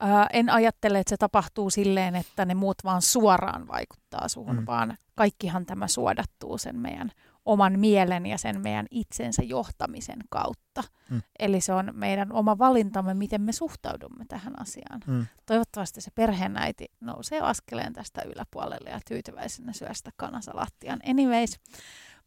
[0.00, 4.66] Ää, en ajattele, että se tapahtuu silleen, että ne muut vaan suoraan vaikuttaa suhun, Mm.
[4.66, 7.12] vaan kaikkihan tämä suodattuu sen meidän
[7.44, 10.84] oman mielen ja sen meidän itsensä johtamisen kautta.
[11.10, 11.22] Mm.
[11.38, 15.00] Eli se on meidän oma valintamme, miten me suhtaudumme tähän asiaan.
[15.06, 15.26] Mm.
[15.46, 21.00] Toivottavasti se perheenäiti nousee askeleen tästä yläpuolelle ja tyytyväisenä syö sitä kanasalaattiaan.
[21.08, 21.60] Anyways,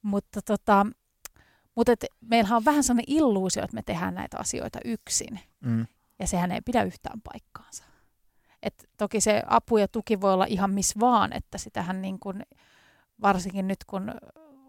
[0.02, 0.86] mutta tota,
[1.76, 5.40] mutta et, meillähän on vähän sellainen illuusio, että me tehdään näitä asioita yksin.
[5.62, 5.86] Mm.
[6.20, 7.84] Ja sehän ei pidä yhtään paikkaansa.
[8.64, 12.42] Et toki se apu ja tuki voi olla ihan missä vaan, että sitähän niin kun,
[13.22, 14.12] varsinkin nyt kun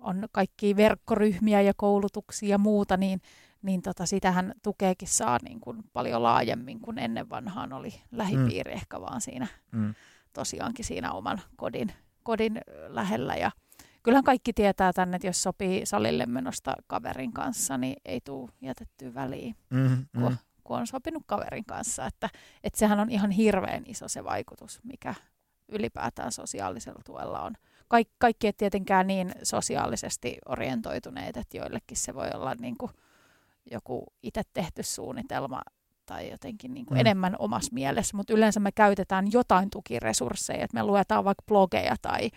[0.06, 3.20] on kaikki verkkoryhmiä ja koulutuksia ja muuta, niin,
[3.62, 8.76] niin tota, sitähän tukeekin saa niin kun paljon laajemmin kuin ennen vanhaan oli lähipiiri mm.
[8.76, 9.94] ehkä vaan siinä Mm.
[10.32, 11.92] tosiaankin siinä oman kodin,
[12.22, 13.36] kodin lähellä.
[13.36, 13.50] Ja
[14.02, 19.14] kyllähän kaikki tietää tänne, että jos sopii salille menosta kaverin kanssa, niin ei tule jätettyä
[19.14, 19.80] väliin Mm.
[19.80, 20.06] Mm.
[20.20, 22.06] kun, kun on sopinut kaverin kanssa.
[22.06, 22.28] Että,
[22.64, 25.14] että sehän on ihan hirveän iso se vaikutus, mikä
[25.68, 27.54] ylipäätään sosiaalisella tuella on.
[27.88, 32.92] Kaik, kaikki ei tietenkään niin sosiaalisesti orientoituneet, että joillekin se voi olla niin kuin
[33.70, 35.60] joku itse tehty suunnitelma
[36.06, 36.98] tai jotenkin niin kuin Mm.
[36.98, 37.00] mm.
[37.00, 42.30] enemmän omassa mielessä, mutta yleensä me käytetään jotain tukiresursseja, että me luetaan vaikka blogeja tai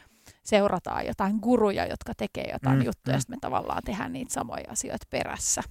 [0.44, 3.16] seurataan jotain guruja, jotka tekee jotain Mm, mm, juttuja, mm.
[3.16, 5.62] ja sitten me tavallaan tehdään niitä samoja asioita perässä.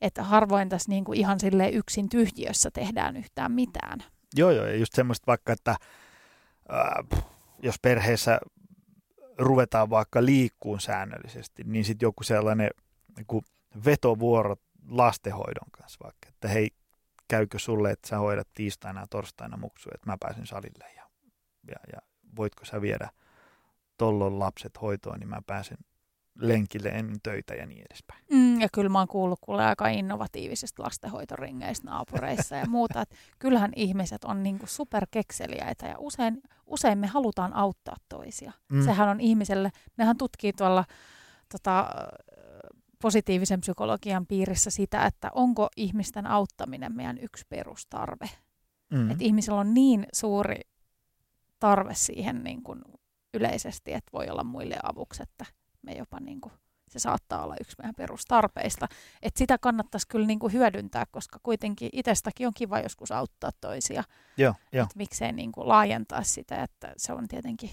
[0.00, 4.04] Että harvoin tässä niin kuin ihan sille yksin tyhjiössä tehdään yhtään mitään.
[4.36, 7.22] Joo, joo, ja just semmoista vaikka, että äh,
[7.62, 8.38] jos perheessä
[9.38, 12.70] ruvetaan vaikka liikkuun säännöllisesti, niin sitten joku sellainen
[13.16, 13.42] niin
[13.84, 14.56] vetovuoro
[14.88, 16.70] lastenhoidon kanssa vaikka, että hei,
[17.28, 21.02] käykö sulle, että sä hoidat tiistaina ja torstaina muksuja, että mä pääsen salille ja,
[21.68, 21.98] ja, ja
[22.36, 23.10] voitko sä viedä
[23.98, 25.78] tollon lapset hoitoon, niin mä pääsen
[26.38, 28.24] lenkille ennen töitä ja niin edespäin.
[28.30, 33.00] Mm, ja kyllä mä oon kuullut kuule aika innovatiivisista lastenhoitoringeistä naapureissa ja muuta.
[33.00, 38.52] Että kyllähän ihmiset on niin kuin superkekseliäitä ja usein, usein me halutaan auttaa toisia.
[38.72, 38.78] Mm.
[38.78, 38.84] Mm.
[38.84, 40.84] Sehän on ihmiselle, nehän tutkii tuolla
[41.52, 41.90] tota,
[43.02, 48.30] positiivisen psykologian piirissä sitä, että onko ihmisten auttaminen meidän yksi perustarve.
[48.90, 49.10] Mm.
[49.10, 50.60] Että ihmisellä on niin suuri
[51.60, 52.82] tarve siihen niin kuin
[53.34, 55.46] yleisesti, että voi olla muille avuksi, että
[55.84, 56.52] me jopa niin kuin,
[56.88, 58.88] se saattaa olla yksi meidän perustarpeista.
[59.22, 64.04] Että sitä kannattaisi kyllä niin kuin hyödyntää, koska kuitenkin itsestäkin on kiva joskus auttaa toisia.
[64.36, 64.82] Joo, joo.
[64.82, 67.70] Että miksei niin kuin laajentaa sitä, että se on tietenkin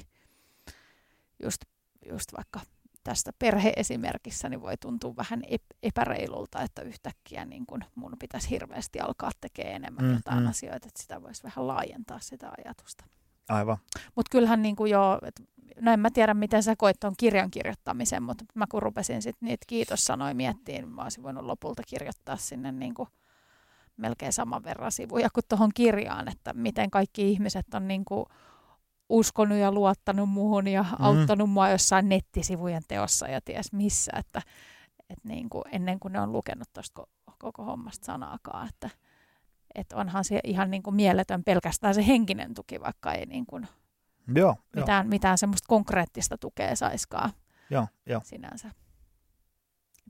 [1.43, 1.61] just,
[2.09, 2.59] just vaikka
[3.03, 5.43] tästä perheesimerkissä niin voi tuntua vähän
[5.83, 10.49] epäreilulta, että yhtäkkiä niin kun mun pitäisi hirveästi alkaa tekemään enemmän mm, jotain mm.
[10.49, 13.05] asioita, että sitä voisi vähän laajentaa sitä ajatusta.
[13.49, 13.77] Aivan.
[14.15, 15.41] Mutta kyllähän niin kuin jo, et,
[15.81, 19.47] no en mä tiedä miten sä koit tuon kirjan kirjoittamisen, mutta mä kun rupesin sitten
[19.47, 23.09] niitä kiitossanoja miettiin, mä olisin voinut lopulta kirjoittaa sinne niin kuin
[23.97, 28.25] melkein saman verran sivuja kuin tuohon kirjaan, että miten kaikki ihmiset on niin kuin
[29.09, 31.05] uskonut ja luottanut muuhun ja mm.
[31.05, 34.41] auttanut mua jossain nettisivujen teossa ja ties missä, että,
[35.09, 37.03] että niin kuin ennen kuin ne on lukenut tuosta
[37.37, 38.89] koko hommasta sanaakaan, että,
[39.75, 43.67] että onhan se ihan niin kuin mieletön pelkästään se henkinen tuki, vaikka ei niin kuin
[44.35, 45.09] joo, mitään, jo.
[45.09, 47.31] mitään semmoista konkreettista tukea saiskaan
[47.69, 48.21] joo, jo.
[48.23, 48.71] sinänsä.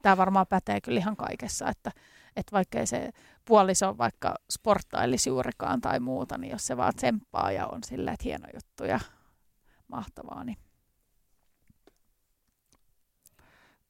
[0.01, 1.91] Tämä varmaan pätee kyllä ihan kaikessa, että,
[2.36, 3.09] että vaikkei se
[3.45, 8.24] puoliso vaikka sporttailisi juurikaan tai muuta, niin jos se vaan tsemppaa ja on silleen, että
[8.24, 8.99] hieno juttu ja
[9.88, 10.57] mahtavaa, niin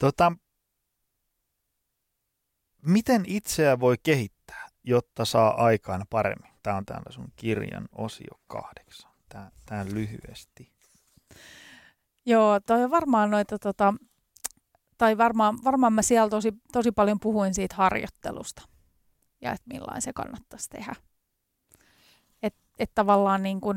[0.01, 0.31] Tota,
[2.81, 4.40] miten itseä voi kehittää,
[4.83, 6.51] jotta saa aikaan paremmin?
[6.63, 9.11] Tämä on täällä sun kirjan osio kahdeksan.
[9.29, 10.71] Tämä, tämä lyhyesti.
[12.25, 13.93] Joo, toi on varmaan noita tota,
[14.97, 18.61] tai varmaan, varmaan mä siellä tosi, tosi paljon puhuin siitä harjoittelusta
[19.41, 20.95] ja että millainen se kannattaisi tehdä.
[22.43, 23.75] Että et tavallaan niin kun,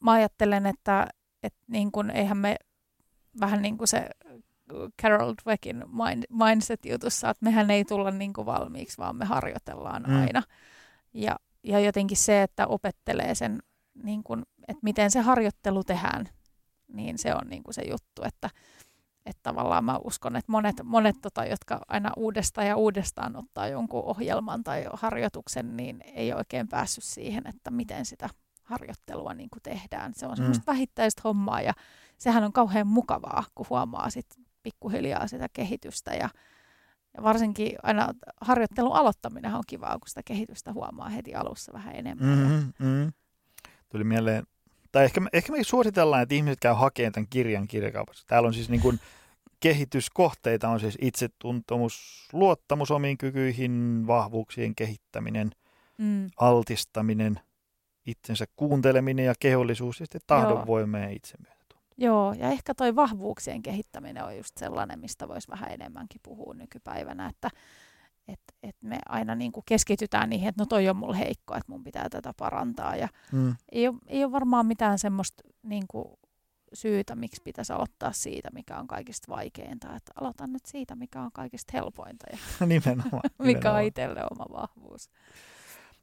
[0.00, 1.06] mä ajattelen, että
[1.42, 2.56] et niin kun, eihän me
[3.40, 4.10] vähän niin kuin se
[5.02, 10.20] Carol Dweckin mind, mindset-jutussa, että mehän ei tulla niin kuin valmiiksi, vaan me harjoitellaan mm.
[10.20, 10.42] aina.
[11.14, 13.62] Ja, ja jotenkin se, että opettelee sen,
[14.02, 16.28] niin kuin, että miten se harjoittelu tehdään,
[16.88, 18.50] niin se on niin kuin se juttu, että
[19.26, 24.04] että tavallaan mä uskon, että monet, monet tota, jotka aina uudestaan ja uudestaan ottaa jonkun
[24.04, 28.28] ohjelman tai harjoituksen, niin ei oikein päässyt siihen, että miten sitä
[28.62, 30.14] harjoittelua niin kuin tehdään.
[30.14, 30.72] Se on semmoista mm.
[30.72, 31.72] vähittäistä hommaa ja
[32.18, 34.26] sehän on kauhean mukavaa, kun huomaa sit
[34.64, 36.28] pikkuhiljaa sitä kehitystä ja,
[37.16, 38.08] ja varsinkin aina
[38.40, 42.38] harjoittelun aloittaminen on kivaa, kun sitä kehitystä huomaa heti alussa vähän enemmän.
[42.38, 43.12] Mm-hmm, mm.
[43.88, 44.46] Tuli mieleen
[44.94, 48.24] tai ehkä, ehkä me suositellaan, että ihmiset käy hakemaan tämän kirjan kirjakaupassa.
[48.26, 49.00] Täällä on siis niin kuin
[49.60, 55.50] kehityskohteita, on siis itsetuntemus, luottamus omiin kykyihin, vahvuuksien kehittäminen,
[55.98, 56.30] mm.
[56.36, 57.40] altistaminen,
[58.06, 61.53] itsensä kuunteleminen ja kehollisuus ja sitten tahdonvoima ja itsemyötätunto.
[61.96, 67.28] Joo, ja ehkä toi vahvuuksien kehittäminen on just sellainen, mistä voisi vähän enemmänkin puhua nykypäivänä,
[67.28, 67.50] että
[68.28, 71.72] että et me aina niin kuin keskitytään niihin, että no toi on mulle heikko, että
[71.72, 72.96] mun pitää tätä parantaa.
[72.96, 73.54] Ja mm.
[73.72, 76.04] ei, ole, ei ole varmaan mitään semmoista niin kuin
[76.74, 79.96] syytä, miksi pitäisi aloittaa siitä, mikä on kaikista vaikeinta.
[79.96, 83.76] Että aloitan nyt siitä, mikä on kaikista helpointa ja nimenomaan, mikä nimenomaan.
[83.76, 85.10] on itselle oma vahvuus.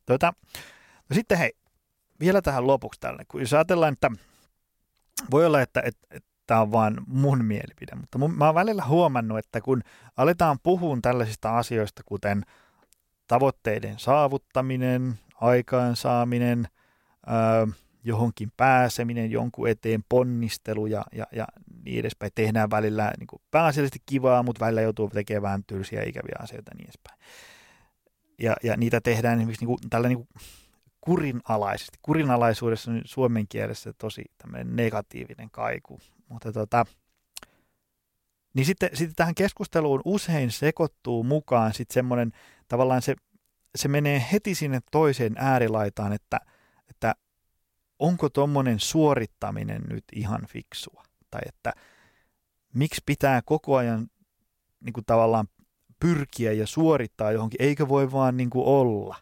[0.05, 0.33] Tuota,
[1.09, 1.53] no sitten hei,
[2.19, 4.11] vielä tähän lopuksi tälle, kun jos ajatellaan, että
[5.32, 8.84] voi olla, että, että, että tämä on vain mun mielipide, mutta mun, mä oon välillä
[8.86, 9.82] huomannut, että kun
[10.17, 12.43] aletaan puhua tällaisista asioista, kuten
[13.28, 16.67] tavoitteiden saavuttaminen, aikaansaaminen,
[17.30, 17.67] öö,
[18.03, 21.47] johonkin pääseminen, jonkun eteen ponnistelu ja, ja, ja
[21.84, 22.32] niin edespäin.
[22.36, 26.86] Tehdään välillä niin kuin pääasiallisesti kivaa, mutta välillä joutuu tekemään tylsiä ikäviä asioita ja niin
[26.86, 27.19] edespäin.
[28.39, 30.30] Ja, ja niitä tehdään esimerkiksi niin kuin, tällä niin kuin
[31.02, 31.97] kurinalaisesti.
[32.02, 35.99] Kurinalaisuudessa on suomen kielessä tosi tämmöinen negatiivinen kaiku
[36.32, 36.86] mutta tota,
[38.54, 42.32] niin sitten, sitten tähän keskusteluun usein sekoittuu mukaan sitten semmoinen,
[42.68, 43.16] tavallaan se,
[43.76, 46.39] se menee heti sinne toiseen äärilaitaan, että,
[46.89, 47.16] että
[47.99, 51.04] onko tuommoinen suorittaminen nyt ihan fiksua.
[51.32, 51.74] Tai että
[52.74, 54.08] miksi pitää koko ajan
[54.80, 55.47] niin kuin tavallaan
[55.99, 59.16] pyrkiä ja suorittaa johonkin, eikö voi vaan niin kuin olla.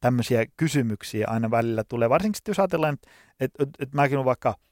[0.00, 4.54] Tämmöisiä kysymyksiä aina välillä tulee, varsinkin jos ajatellaan, että, että, että mäkin olen vaikka–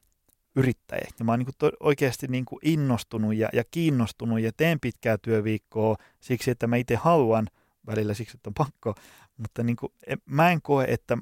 [0.59, 1.09] yrittäjä.
[1.19, 5.19] Ja mä oon niin to, oikeasti niin kuin innostunut ja, ja kiinnostunut ja teen pitkää
[5.19, 7.47] työviikkoa siksi, että mä itse haluan,
[7.87, 8.95] välillä siksi, että on pakko,
[9.37, 9.93] mutta niin kuin,
[10.25, 11.19] mä en koe, että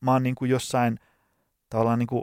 [0.00, 0.98] mä oon niin kuin jossain
[1.70, 2.22] tavallaan niin kuin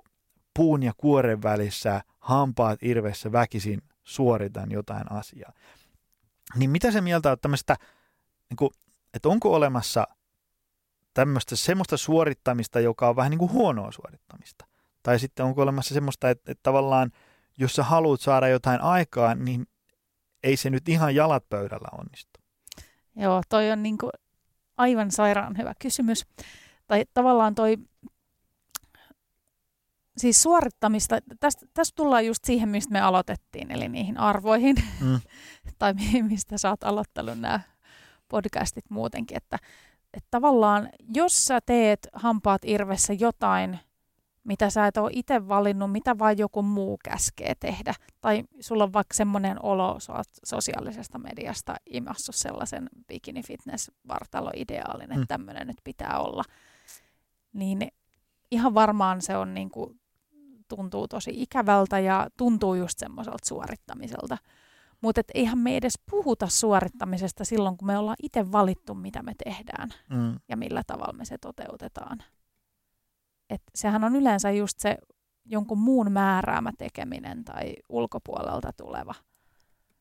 [0.56, 5.54] puun ja kuoren välissä hampaat irvessä väkisin suoritan jotain asiaa.
[6.56, 7.76] Niin mitä se mieltä on tämmöistä,
[8.50, 8.72] niin kuin,
[9.14, 10.08] että onko olemassa
[11.14, 14.66] tämmöistä semmoista suorittamista, joka on vähän niin kuin huonoa suorittamista?
[15.04, 17.12] Tai sitten onko olemassa semmoista, että, että tavallaan
[17.58, 19.68] jos sä haluat saada jotain aikaa, niin
[20.44, 22.40] ei se nyt ihan jalat pöydällä onnistu.
[23.16, 24.12] Joo, toi on niin kuin
[24.78, 26.26] aivan sairaan hyvä kysymys.
[26.88, 27.78] Tai tavallaan toi,
[30.18, 35.20] siis suorittamista, tästä, tästä tullaan just siihen, mistä me aloitettiin, eli niihin arvoihin, mm.
[35.80, 37.60] tai mistä sä oot aloittanut nämä
[38.28, 39.58] podcastit muutenkin, että,
[40.14, 43.80] että tavallaan jos sä teet hampaat irvessä jotain,
[44.44, 48.94] mitä sä et ole itse valinnut, mitä vain joku muu käskee tehdä, tai sulla on
[48.94, 55.28] vaikka semmoinen olo, sä oot sosiaalisesta mediasta imassu sellaisen bikini fitness vartalo ideaalin, että mm.
[55.28, 56.44] tämmöinen nyt pitää olla,
[57.54, 57.88] niin
[58.52, 60.00] ihan varmaan se on niin kuin,
[60.68, 64.38] tuntuu tosi ikävältä ja tuntuu just semmoiselta suorittamiselta.
[65.04, 69.90] Mutta eihän me edes puhuta suorittamisesta silloin, kun me ollaan itse valittu, mitä me tehdään
[70.10, 70.40] mm.
[70.50, 72.24] ja millä tavalla me se toteutetaan.
[73.50, 74.98] Et sehän on yleensä just se
[75.46, 79.14] jonkun muun määräämä tekeminen tai ulkopuolelta tuleva.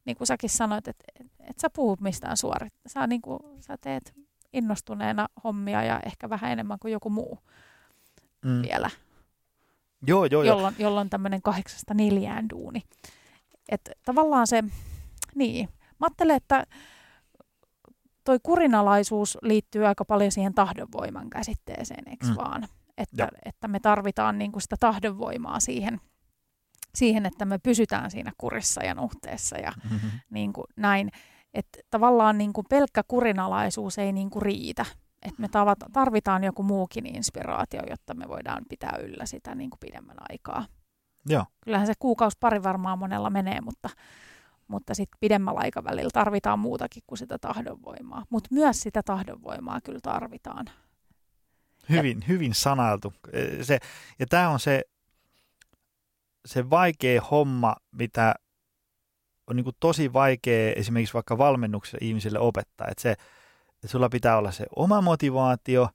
[0.05, 2.75] Niin kuin säkin sanoit, että et, et sä puhut mistään suorit.
[2.87, 4.13] Sä, niin kuin, sä teet
[4.53, 7.39] innostuneena hommia ja ehkä vähän enemmän kuin joku muu
[8.45, 8.63] mm.
[8.63, 8.91] vielä.
[10.07, 10.89] Joo, joo, jolloin, joo.
[10.89, 12.83] jolloin tämmöinen kahdeksasta neljään duuni.
[13.69, 14.65] Että tavallaan se,
[15.35, 16.65] niin, mä ajattelen, että
[18.25, 22.37] toi kurinalaisuus liittyy aika paljon siihen tahdonvoiman käsitteeseen, eikö mm.
[22.37, 22.69] vaan?
[22.99, 26.01] Että, että me tarvitaan niin kuin sitä tahdonvoimaa siihen,
[26.95, 30.11] siihen, että me pysytään siinä kurissa ja nuhteessa ja mm-hmm.
[30.31, 31.11] niin kuin näin.
[31.55, 34.87] Että tavallaan niin kuin pelkkä kurinalaisuus ei niin kuin riitä.
[35.23, 35.49] Että me
[35.93, 40.67] tarvitaan joku muukin inspiraatio, jotta me voidaan pitää yllä sitä niin kuin pidemmän aikaa.
[41.29, 41.45] Joo.
[41.61, 43.89] Kyllähän se kuukausi pari varmaan monella menee, mutta,
[44.73, 48.25] mutta sitten pidemmällä aikavälillä tarvitaan muutakin kuin sitä tahdonvoimaa.
[48.31, 50.67] Mutta myös sitä tahdonvoimaa kyllä tarvitaan.
[51.89, 53.13] Hyvin, ja, hyvin sanailtu.
[53.63, 53.79] Se,
[54.19, 54.83] ja tämä on se,
[56.47, 58.35] se vaikea homma, mitä
[59.47, 62.87] on niin tosi vaikea esimerkiksi vaikka valmennuksessa ihmisille opettaa.
[62.91, 63.11] Että se,
[63.75, 65.89] että sulla pitää olla se oma motivaatio,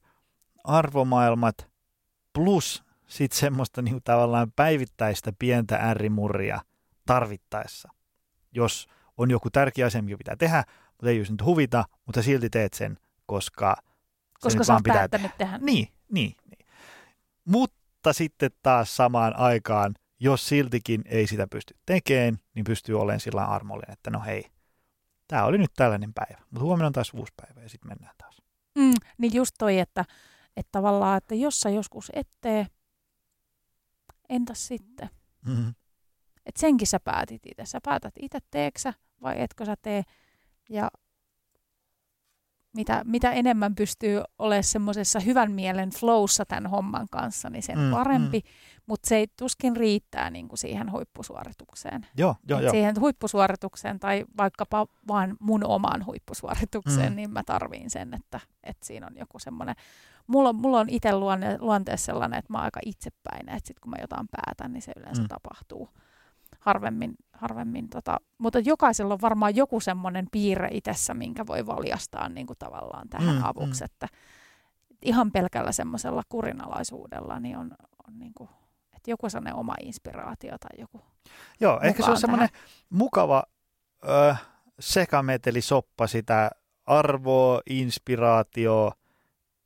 [0.64, 1.70] arvomaailmat
[2.32, 6.60] plus sitten semmoista niin tavallaan päivittäistä pientä äärimurria
[7.06, 7.88] tarvittaessa.
[8.52, 8.86] Jos
[9.16, 12.74] on joku tärkeä asia, mikä pitää tehdä, mutta ei just nyt huvita, mutta silti teet
[12.74, 13.76] sen, koska
[14.40, 15.28] koska sä vaan pitää tehdä.
[15.38, 15.58] tehdä.
[15.58, 16.66] Niin, niin, niin.
[17.44, 23.44] Mutta sitten taas samaan aikaan, jos siltikin ei sitä pysty tekemään, niin pystyy olemaan sillä
[23.44, 24.50] armollinen, että no hei,
[25.28, 28.42] tämä oli nyt tällainen päivä, mutta huomenna on taas uusi päivä ja sitten mennään taas.
[28.78, 30.04] Mm, niin just toi, että,
[30.56, 32.66] että tavallaan, että jos sä joskus ettee,
[34.28, 35.10] entäs sitten?
[35.46, 35.74] Mm-hmm.
[36.48, 37.66] Et senkin sä päätit itse.
[37.66, 40.02] Sä päätät itse, teeksä vai etkö sä tee.
[40.70, 40.90] Ja
[42.72, 47.90] mitä, mitä enemmän pystyy olemaan semmoisessa hyvän mielen flowssa tämän homman kanssa, niin sen mm,
[47.90, 48.38] parempi.
[48.38, 48.82] Mm.
[48.86, 52.06] Mutta se ei tuskin riittää niin kuin siihen huippusuoritukseen.
[52.16, 52.70] Joo, joo, joo.
[52.70, 57.16] Siihen huippusuoritukseen tai vaikkapa vaan mun omaan huippusuoritukseen, mm.
[57.16, 59.74] niin mä tarviin sen, että, että siinä on joku semmoinen...
[60.26, 63.90] Mulla, mulla on itse luonne, luonteessa sellainen, että mä oon aika itsepäinen, että sit kun
[63.90, 65.28] mä jotain päätän, niin se yleensä mm.
[65.28, 65.88] tapahtuu
[66.68, 72.46] harvemmin, harvemmin tota, mutta jokaisella on varmaan joku semmoinen piirre itsessä, minkä voi valjastaa niin
[72.46, 73.84] kuin tavallaan tähän mm, avuksi, mm.
[73.84, 74.08] että
[75.02, 77.70] ihan pelkällä semmoisella kurinalaisuudella niin on,
[78.08, 78.50] on niin kuin,
[78.96, 81.00] että joku sellainen oma inspiraatio tai joku
[81.60, 82.48] Joo, ehkä se on semmoinen
[82.90, 83.42] mukava
[84.08, 84.34] ö,
[84.80, 86.50] sekametelisoppa sitä
[86.86, 88.92] arvoa, inspiraatio,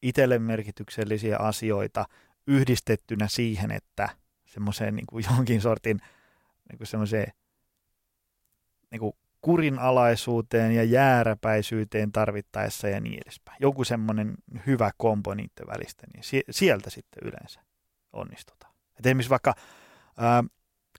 [0.03, 2.05] itselle merkityksellisiä asioita
[2.47, 4.09] yhdistettynä siihen, että
[4.47, 6.01] semmoiseen niin kuin jonkin sortin–
[6.73, 7.33] niin semmoiseen
[8.91, 13.57] niin kurinalaisuuteen ja jääräpäisyyteen tarvittaessa ja niin edespäin.
[13.61, 14.35] Joku semmoinen
[14.67, 17.61] hyvä kompo niiden välistä, niin sieltä sitten yleensä
[18.13, 18.75] onnistutaan.
[18.99, 19.55] Et esimerkiksi vaikka
[20.19, 20.45] ää,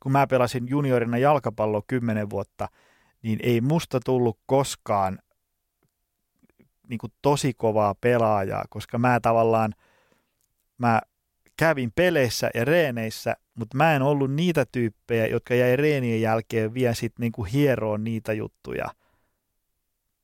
[0.03, 2.69] kun mä pelasin juniorina jalkapalloa kymmenen vuotta,
[3.21, 5.19] niin ei musta tullut koskaan
[6.89, 9.73] niin kuin tosi kovaa pelaajaa, koska mä tavallaan,
[10.77, 11.01] mä
[11.57, 16.93] kävin peleissä ja reeneissä, mutta mä en ollut niitä tyyppejä, jotka jäi reenien jälkeen vielä
[16.93, 18.85] sitten niinku hieroon niitä juttuja,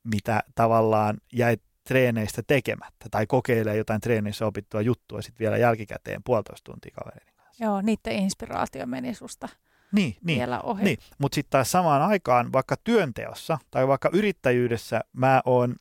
[0.04, 6.72] mitä tavallaan jäi treeneistä tekemättä tai kokeilee jotain treeneissä opittua juttua sitten vielä jälkikäteen puolitoista
[6.72, 7.64] tuntia kavereiden kanssa.
[7.64, 9.48] Joo, niiden inspiraatio meni susta
[9.92, 10.84] niin, niin, vielä ohi.
[10.84, 15.76] Niin, mutta sitten taas samaan aikaan vaikka työnteossa tai vaikka yrittäjyydessä mä oon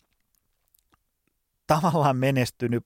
[1.67, 2.85] tavallaan menestynyt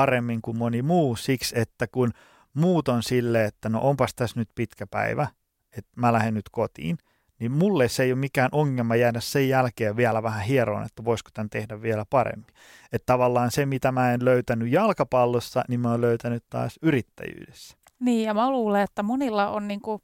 [0.00, 2.12] paremmin kuin moni muu siksi, että kun
[2.54, 5.26] muut on silleen, että no onpas tässä nyt pitkä päivä,
[5.78, 6.98] että mä lähden nyt kotiin,
[7.38, 11.30] niin mulle se ei ole mikään ongelma jäädä sen jälkeen vielä vähän hieroon, että voisiko
[11.34, 12.46] tämän tehdä vielä paremmin.
[12.92, 17.76] Että tavallaan se, mitä mä en löytänyt jalkapallossa, niin mä oon löytänyt taas yrittäjyydessä.
[18.00, 20.02] Niin, ja mä luulen, että monilla on, niin kuin,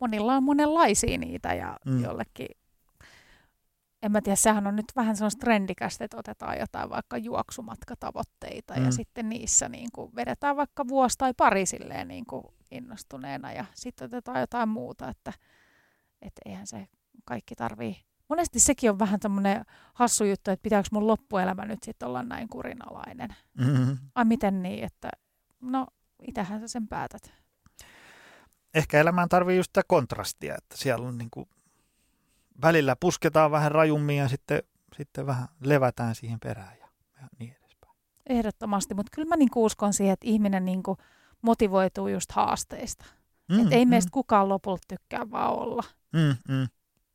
[0.00, 2.02] monilla on monenlaisia niitä ja mm.
[2.02, 2.48] jollekin
[4.04, 8.84] en mä tiedä, sehän on nyt vähän sellaista trendikästä, että otetaan jotain vaikka juoksumatkatavoitteita mm.
[8.84, 13.64] ja sitten niissä niin kuin vedetään vaikka vuosi tai pari silleen niin kuin innostuneena ja
[13.74, 15.32] sitten otetaan jotain muuta, että
[16.22, 16.88] et eihän se
[17.24, 17.96] kaikki tarvii.
[18.28, 22.48] Monesti sekin on vähän tämmöinen hassu juttu, että pitääkö mun loppuelämä nyt sitten olla näin
[22.48, 23.36] kurinalainen.
[23.58, 23.98] Mm-hmm.
[24.14, 25.08] Ai miten niin, että
[25.60, 25.86] no
[26.28, 27.32] itähän sä sen päätät.
[28.74, 31.48] Ehkä elämään tarvii just sitä kontrastia, että siellä on niin kuin,
[32.62, 34.62] välillä pusketaan vähän rajummin ja sitten,
[34.96, 36.88] sitten vähän levätään siihen perään ja,
[37.22, 37.92] ja niin edespäin.
[38.28, 40.96] Ehdottomasti, mutta kyllä mä niinku uskon siihen, että ihminen niinku
[41.42, 43.04] motivoituu just haasteista.
[43.52, 45.82] Mm, Et ei mm, meistä kukaan lopulta tykkää vaan olla.
[46.12, 46.68] mm, mm.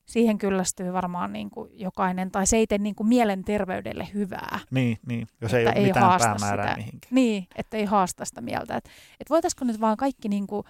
[0.05, 4.59] Siihen kyllästyy varmaan niinku jokainen, tai se ei tee niinku mielenterveydelle hyvää.
[4.71, 6.77] Niin, niin, jos Että ei ole ei mitään päämäärää sitä.
[6.77, 7.09] mihinkään.
[7.15, 8.75] Niin, että ei haasta sitä mieltä.
[8.75, 10.63] Että et voitaisiko nyt vaan kaikki niinku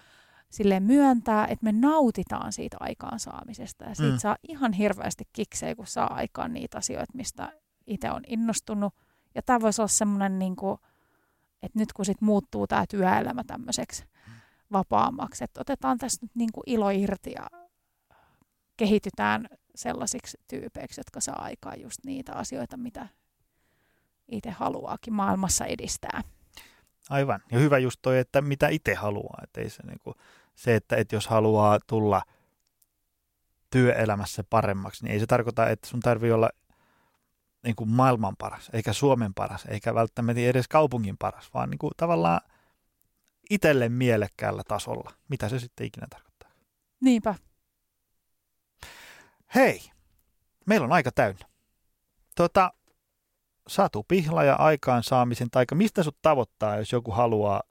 [0.49, 3.85] silleen myöntää, että me nautitaan siitä aikaansaamisesta.
[3.85, 4.19] Ja siitä Mm.
[4.19, 7.53] saa ihan hirveästi kiksejä, kun saa aikaan niitä asioita, mistä
[7.87, 8.93] itse on innostunut.
[9.35, 10.79] Ja tämä voisi olla semmoinen, niinku,
[11.63, 14.03] että nyt kun sit muuttuu tämä työelämä tämmöiseksi
[14.71, 17.47] vapaammaksi, että otetaan tästä nyt niinku ilo irti ja
[18.77, 23.07] kehitytään sellaisiksi tyypeiksi, jotka saa aikaan just niitä asioita, mitä
[24.27, 26.21] itse haluaakin maailmassa edistää.
[27.09, 27.39] Aivan.
[27.51, 29.39] Ja hyvä just toi, että mitä itse haluaa.
[29.43, 30.15] Että ei se, niin kuin,
[30.59, 32.21] se että, että jos haluaa tulla
[33.69, 36.49] työelämässä paremmaksi, niin ei se tarkoita, että sun tarvii olla
[37.63, 41.91] niin kuin maailman paras, eikä Suomen paras, eikä välttämättä edes kaupungin paras, vaan niin kuin
[41.97, 42.41] tavallaan
[43.49, 46.49] itselle mielekkäällä tasolla, mitä se sitten ikinä tarkoittaa.
[47.01, 47.35] Niinpä.
[49.55, 49.81] Hei,
[50.65, 51.45] meillä on aika täynnä.
[52.35, 52.73] Tota,
[53.67, 57.61] Satu Pihla ja aikaansaamisen taika, mistä sut tavoittaa, jos joku haluaa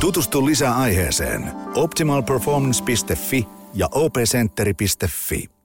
[0.00, 5.55] Tutustu lisää aiheeseen optimalperformance.fi ja opcenteri.fi.